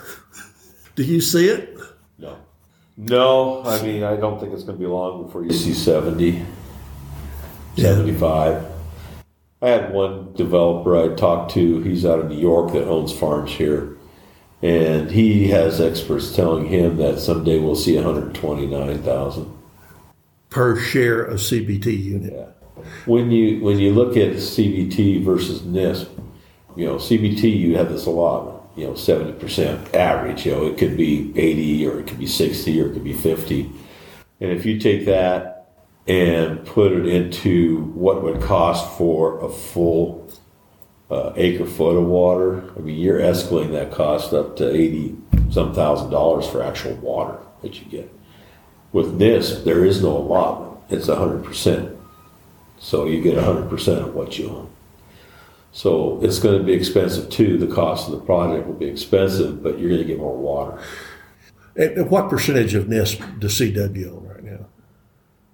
Do 0.94 1.02
you 1.02 1.20
see 1.20 1.48
it? 1.48 1.76
No. 2.18 2.36
No, 2.96 3.62
I 3.64 3.82
mean, 3.82 4.04
I 4.04 4.16
don't 4.16 4.38
think 4.38 4.52
it's 4.52 4.62
going 4.62 4.78
to 4.78 4.80
be 4.80 4.86
long 4.86 5.24
before 5.26 5.42
you 5.44 5.52
see 5.52 5.74
70, 5.74 6.46
75. 7.76 8.62
I 9.64 9.68
had 9.68 9.94
one 9.94 10.34
developer 10.34 10.94
I 10.94 11.14
talked 11.14 11.52
to, 11.52 11.80
he's 11.80 12.04
out 12.04 12.18
of 12.18 12.28
New 12.28 12.36
York 12.38 12.72
that 12.72 12.86
owns 12.86 13.18
farms 13.18 13.52
here. 13.52 13.96
And 14.60 15.10
he 15.10 15.48
has 15.48 15.80
experts 15.80 16.36
telling 16.36 16.66
him 16.66 16.98
that 16.98 17.18
someday 17.18 17.58
we'll 17.58 17.74
see 17.74 17.94
129,000. 17.96 19.58
Per 20.50 20.76
share 20.78 21.22
of 21.22 21.38
CBT 21.38 22.04
unit. 22.04 22.32
Yeah. 22.34 22.82
When 23.06 23.30
you 23.30 23.64
when 23.64 23.78
you 23.78 23.92
look 23.92 24.16
at 24.16 24.32
CBT 24.32 25.24
versus 25.24 25.62
NISP, 25.62 26.08
you 26.76 26.86
know 26.86 26.96
CBT 26.96 27.42
you 27.56 27.76
have 27.76 27.88
this 27.88 28.06
allotment, 28.06 28.60
you 28.76 28.86
know 28.86 28.94
seventy 28.94 29.32
percent 29.32 29.94
average. 29.94 30.44
You 30.44 30.52
know 30.52 30.66
it 30.66 30.76
could 30.76 30.96
be 30.96 31.32
eighty 31.34 31.86
or 31.86 32.00
it 32.00 32.06
could 32.06 32.18
be 32.18 32.26
sixty 32.26 32.80
or 32.80 32.88
it 32.88 32.92
could 32.92 33.04
be 33.04 33.14
fifty, 33.14 33.70
and 34.40 34.50
if 34.50 34.66
you 34.66 34.78
take 34.78 35.06
that 35.06 35.53
and 36.06 36.64
put 36.66 36.92
it 36.92 37.06
into 37.06 37.84
what 37.94 38.22
would 38.22 38.40
cost 38.42 38.98
for 38.98 39.40
a 39.40 39.48
full 39.48 40.30
uh, 41.10 41.32
acre 41.36 41.66
foot 41.66 41.96
of 41.96 42.06
water, 42.06 42.70
I 42.76 42.80
mean 42.80 42.98
you're 42.98 43.20
escalating 43.20 43.72
that 43.72 43.92
cost 43.92 44.32
up 44.32 44.56
to 44.56 44.70
eighty 44.70 45.16
some 45.50 45.74
thousand 45.74 46.10
dollars 46.10 46.46
for 46.46 46.62
actual 46.62 46.94
water 46.96 47.38
that 47.62 47.80
you 47.80 47.86
get. 47.86 48.12
With 48.92 49.18
NISP, 49.18 49.64
there 49.64 49.84
is 49.84 50.02
no 50.02 50.16
allotment; 50.16 50.80
it's 50.90 51.08
hundred 51.08 51.44
percent. 51.44 51.94
So 52.84 53.06
you 53.06 53.22
get 53.22 53.38
100% 53.38 54.06
of 54.06 54.14
what 54.14 54.38
you 54.38 54.50
own. 54.50 54.70
So 55.72 56.20
it's 56.22 56.38
going 56.38 56.58
to 56.58 56.64
be 56.64 56.74
expensive 56.74 57.30
too. 57.30 57.56
The 57.56 57.74
cost 57.74 58.08
of 58.08 58.18
the 58.18 58.24
project 58.26 58.66
will 58.66 58.74
be 58.74 58.84
expensive, 58.84 59.62
but 59.62 59.78
you're 59.78 59.88
going 59.88 60.02
to 60.02 60.06
get 60.06 60.18
more 60.18 60.36
water. 60.36 60.78
And 61.76 62.10
what 62.10 62.28
percentage 62.28 62.74
of 62.74 62.84
NISP 62.84 63.40
does 63.40 63.58
CW 63.58 64.12
own 64.12 64.28
right 64.28 64.44
now? 64.44 64.66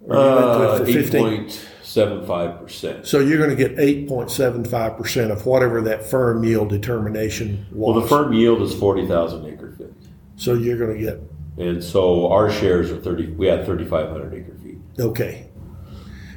Uh, 0.15 0.77
into 0.79 0.93
it 0.93 0.93
for 0.93 1.01
15? 1.11 1.45
8.75%. 1.91 3.05
So 3.05 3.19
you're 3.19 3.37
going 3.37 3.49
to 3.49 3.55
get 3.55 3.75
8.75% 3.77 5.31
of 5.31 5.45
whatever 5.45 5.81
that 5.81 6.03
firm 6.05 6.43
yield 6.43 6.69
determination 6.69 7.65
was. 7.71 7.93
Well, 7.95 8.01
the 8.01 8.07
firm 8.07 8.33
yield 8.33 8.61
is 8.61 8.73
40,000 8.73 9.45
acre 9.45 9.71
feet. 9.73 9.87
So 10.37 10.53
you're 10.53 10.77
going 10.77 10.97
to 10.97 11.03
get, 11.03 11.21
And 11.57 11.83
so 11.83 12.31
our 12.31 12.49
shares 12.51 12.91
are 12.91 12.97
30, 12.97 13.31
we 13.33 13.47
had 13.47 13.65
3,500 13.65 14.33
acre 14.33 14.55
feet. 14.63 14.77
okay. 14.99 15.47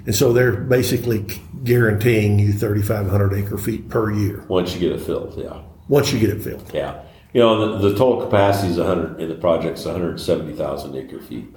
And 0.06 0.14
so 0.14 0.34
they're 0.34 0.52
basically 0.52 1.24
guaranteeing 1.62 2.38
you 2.38 2.52
3,500 2.52 3.32
acre 3.32 3.56
feet 3.56 3.88
per 3.88 4.10
year 4.12 4.44
Once 4.48 4.74
you 4.74 4.80
get 4.80 4.92
it 4.92 5.00
filled, 5.00 5.34
yeah. 5.38 5.62
once 5.88 6.12
you 6.12 6.18
get 6.18 6.28
it 6.28 6.42
filled. 6.42 6.70
Yeah. 6.74 7.00
You 7.34 7.40
know, 7.40 7.78
the, 7.78 7.88
the 7.88 7.98
total 7.98 8.24
capacity 8.24 8.70
is 8.70 8.78
100, 8.78 9.20
and 9.20 9.28
the 9.28 9.34
project's 9.34 9.84
170,000 9.84 10.96
acre 10.96 11.18
feet. 11.18 11.52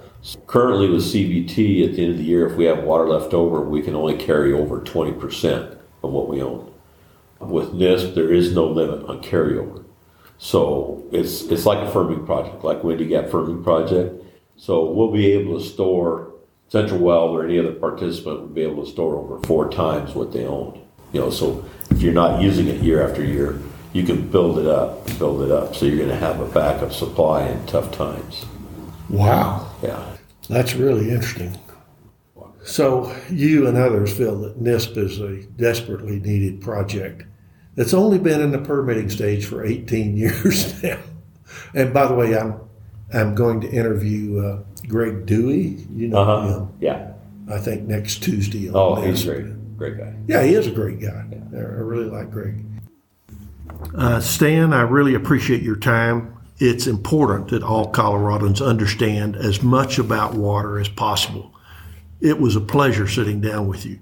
Currently 0.48 0.90
with 0.90 1.04
CBT, 1.04 1.88
at 1.88 1.94
the 1.94 2.02
end 2.02 2.12
of 2.12 2.18
the 2.18 2.24
year, 2.24 2.48
if 2.48 2.56
we 2.56 2.64
have 2.64 2.82
water 2.82 3.08
left 3.08 3.32
over, 3.32 3.60
we 3.60 3.80
can 3.80 3.94
only 3.94 4.16
carry 4.16 4.52
over 4.52 4.80
20% 4.80 5.78
of 6.02 6.10
what 6.10 6.28
we 6.28 6.42
own. 6.42 6.74
With 7.38 7.68
NISP, 7.68 8.16
there 8.16 8.32
is 8.32 8.52
no 8.52 8.66
limit 8.66 9.08
on 9.08 9.22
carryover. 9.22 9.84
So 10.38 11.06
it's, 11.12 11.42
it's 11.42 11.64
like 11.64 11.78
a 11.78 11.90
firming 11.92 12.26
project, 12.26 12.64
like 12.64 12.82
Windy 12.82 13.06
Gap 13.06 13.26
firming 13.26 13.62
project. 13.62 14.20
So 14.56 14.90
we'll 14.90 15.12
be 15.12 15.30
able 15.30 15.60
to 15.60 15.64
store, 15.64 16.32
Central 16.66 16.98
Weld 16.98 17.36
or 17.36 17.44
any 17.44 17.56
other 17.56 17.72
participant 17.72 18.40
will 18.40 18.48
be 18.48 18.62
able 18.62 18.84
to 18.84 18.90
store 18.90 19.14
over 19.14 19.38
four 19.46 19.70
times 19.70 20.16
what 20.16 20.32
they 20.32 20.44
own. 20.44 20.84
You 21.12 21.20
know, 21.20 21.30
so 21.30 21.64
if 21.90 22.02
you're 22.02 22.12
not 22.12 22.42
using 22.42 22.66
it 22.66 22.82
year 22.82 23.08
after 23.08 23.24
year, 23.24 23.60
you 23.92 24.02
can 24.04 24.28
build 24.30 24.58
it 24.58 24.66
up, 24.66 25.06
build 25.18 25.42
it 25.42 25.50
up. 25.50 25.74
So 25.74 25.86
you're 25.86 25.96
going 25.96 26.08
to 26.10 26.16
have 26.16 26.40
a 26.40 26.46
backup 26.46 26.92
supply 26.92 27.46
in 27.48 27.64
tough 27.66 27.90
times. 27.92 28.44
Wow. 29.08 29.70
Yeah. 29.82 30.16
That's 30.48 30.74
really 30.74 31.10
interesting. 31.10 31.56
So 32.64 33.14
you 33.30 33.66
and 33.66 33.76
others 33.78 34.14
feel 34.16 34.38
that 34.40 34.62
NISP 34.62 34.96
is 34.98 35.20
a 35.20 35.42
desperately 35.56 36.18
needed 36.20 36.60
project 36.60 37.24
that's 37.76 37.94
only 37.94 38.18
been 38.18 38.40
in 38.40 38.50
the 38.50 38.58
permitting 38.58 39.08
stage 39.08 39.46
for 39.46 39.64
18 39.64 40.16
years 40.16 40.82
now. 40.82 40.98
And 41.74 41.94
by 41.94 42.06
the 42.06 42.14
way, 42.14 42.36
I'm 42.36 42.60
I'm 43.14 43.34
going 43.34 43.62
to 43.62 43.70
interview 43.70 44.38
uh, 44.44 44.62
Greg 44.86 45.24
Dewey. 45.24 45.86
You 45.94 46.08
know 46.08 46.18
Uh 46.18 46.24
huh. 46.24 46.48
him. 46.58 46.68
Yeah. 46.80 47.12
I 47.50 47.58
think 47.58 47.84
next 47.84 48.22
Tuesday. 48.22 48.68
Oh, 48.70 48.96
he's 48.96 49.24
great. 49.24 49.46
Great 49.78 49.96
guy. 49.96 50.14
Yeah, 50.26 50.42
he 50.42 50.52
is 50.52 50.66
a 50.66 50.70
great 50.70 51.00
guy. 51.00 51.24
I 51.54 51.56
I 51.56 51.60
really 51.60 52.10
like 52.10 52.30
Greg. 52.30 52.62
Uh, 53.94 54.20
Stan, 54.20 54.72
I 54.72 54.82
really 54.82 55.14
appreciate 55.14 55.62
your 55.62 55.76
time. 55.76 56.36
It's 56.58 56.86
important 56.86 57.48
that 57.48 57.62
all 57.62 57.92
Coloradans 57.92 58.64
understand 58.64 59.36
as 59.36 59.62
much 59.62 59.98
about 59.98 60.34
water 60.34 60.78
as 60.78 60.88
possible. 60.88 61.54
It 62.20 62.40
was 62.40 62.56
a 62.56 62.60
pleasure 62.60 63.06
sitting 63.06 63.40
down 63.40 63.68
with 63.68 63.86
you. 63.86 64.00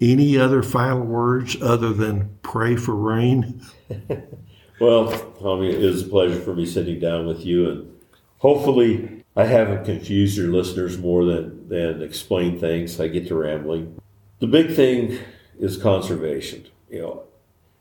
Any 0.00 0.38
other 0.38 0.62
final 0.62 1.00
words 1.00 1.60
other 1.60 1.92
than 1.92 2.38
pray 2.42 2.76
for 2.76 2.94
rain? 2.94 3.60
Well, 4.78 5.10
Tommy, 5.40 5.70
it 5.70 5.80
was 5.80 6.02
a 6.02 6.08
pleasure 6.08 6.40
for 6.40 6.54
me 6.54 6.66
sitting 6.66 7.00
down 7.00 7.26
with 7.26 7.46
you, 7.46 7.70
and 7.70 7.90
hopefully, 8.38 9.24
I 9.34 9.44
haven't 9.44 9.86
confused 9.86 10.36
your 10.36 10.48
listeners 10.48 10.98
more 10.98 11.24
than 11.24 11.68
than 11.68 12.02
explain 12.02 12.58
things. 12.58 13.00
I 13.00 13.08
get 13.08 13.26
to 13.28 13.34
rambling. 13.36 13.98
The 14.40 14.46
big 14.46 14.74
thing 14.74 15.18
is 15.58 15.78
conservation. 15.78 16.66
You 16.90 17.02
know, 17.02 17.24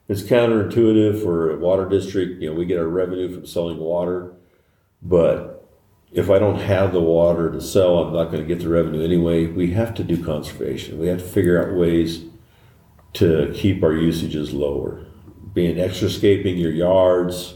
it's 0.07 0.21
counterintuitive 0.21 1.21
for 1.23 1.51
a 1.51 1.57
water 1.57 1.87
district. 1.89 2.41
You 2.41 2.49
know, 2.49 2.55
we 2.55 2.65
get 2.65 2.77
our 2.77 2.87
revenue 2.87 3.33
from 3.33 3.45
selling 3.45 3.77
water, 3.77 4.33
but 5.01 5.55
if 6.11 6.29
I 6.29 6.39
don't 6.39 6.59
have 6.59 6.93
the 6.93 7.01
water 7.01 7.51
to 7.51 7.59
sell, 7.59 7.97
I'm 7.97 8.13
not 8.13 8.31
going 8.31 8.41
to 8.41 8.47
get 8.47 8.63
the 8.63 8.69
revenue 8.69 9.03
anyway. 9.03 9.47
We 9.47 9.71
have 9.71 9.93
to 9.95 10.03
do 10.03 10.23
conservation. 10.23 10.97
We 10.99 11.07
have 11.07 11.19
to 11.19 11.25
figure 11.25 11.61
out 11.61 11.75
ways 11.75 12.23
to 13.13 13.51
keep 13.55 13.83
our 13.83 13.93
usages 13.93 14.53
lower. 14.53 15.05
Being 15.53 15.75
xeriscaping 15.75 16.59
your 16.59 16.71
yards, 16.71 17.55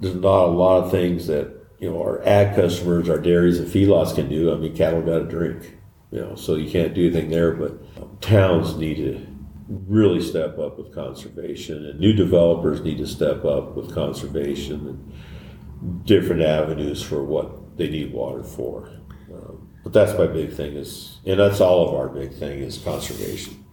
there's 0.00 0.14
not 0.14 0.44
a 0.44 0.46
lot 0.46 0.84
of 0.84 0.90
things 0.90 1.26
that 1.26 1.54
you 1.78 1.90
know 1.90 2.00
our 2.00 2.22
ag 2.24 2.54
customers, 2.56 3.08
our 3.08 3.18
dairies 3.18 3.58
and 3.58 3.68
feedlots 3.68 4.14
can 4.14 4.28
do. 4.28 4.52
I 4.52 4.56
mean, 4.56 4.76
cattle 4.76 5.02
got 5.02 5.20
to 5.20 5.24
drink. 5.24 5.76
You 6.10 6.20
know, 6.20 6.34
so 6.36 6.54
you 6.54 6.70
can't 6.70 6.94
do 6.94 7.06
anything 7.06 7.30
there. 7.30 7.52
But 7.52 8.20
towns 8.20 8.76
need 8.76 8.96
to 8.96 9.26
really 9.68 10.22
step 10.22 10.58
up 10.58 10.78
with 10.78 10.94
conservation, 10.94 11.86
and 11.86 12.00
new 12.00 12.12
developers 12.12 12.80
need 12.80 12.98
to 12.98 13.06
step 13.06 13.44
up 13.44 13.76
with 13.76 13.94
conservation 13.94 14.86
and 14.88 16.06
different 16.06 16.42
avenues 16.42 17.02
for 17.02 17.22
what 17.22 17.76
they 17.76 17.88
need 17.88 18.12
water 18.12 18.42
for. 18.42 18.90
Um, 19.32 19.68
but 19.84 19.92
that's 19.92 20.18
my 20.18 20.26
big 20.26 20.52
thing 20.52 20.74
is, 20.74 21.18
and 21.26 21.38
that's 21.38 21.60
all 21.60 21.88
of 21.88 21.94
our 21.94 22.08
big 22.08 22.32
thing 22.32 22.60
is 22.60 22.78
conservation. 22.78 23.64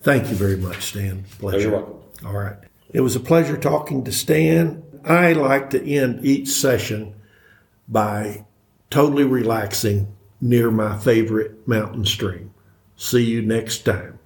Thank 0.00 0.28
you 0.28 0.34
very 0.34 0.56
much, 0.56 0.82
Stan. 0.90 1.24
Pleasure. 1.38 1.68
You're 1.68 1.78
welcome. 1.78 1.96
All 2.24 2.34
right. 2.34 2.56
It 2.90 3.00
was 3.00 3.16
a 3.16 3.20
pleasure 3.20 3.56
talking 3.56 4.04
to 4.04 4.12
Stan. 4.12 4.82
I 5.04 5.32
like 5.32 5.70
to 5.70 5.84
end 5.84 6.24
each 6.24 6.48
session 6.48 7.14
by 7.88 8.44
totally 8.90 9.24
relaxing 9.24 10.14
near 10.40 10.70
my 10.70 10.98
favorite 10.98 11.66
mountain 11.66 12.04
stream. 12.04 12.54
See 12.96 13.24
you 13.24 13.42
next 13.42 13.84
time. 13.84 14.17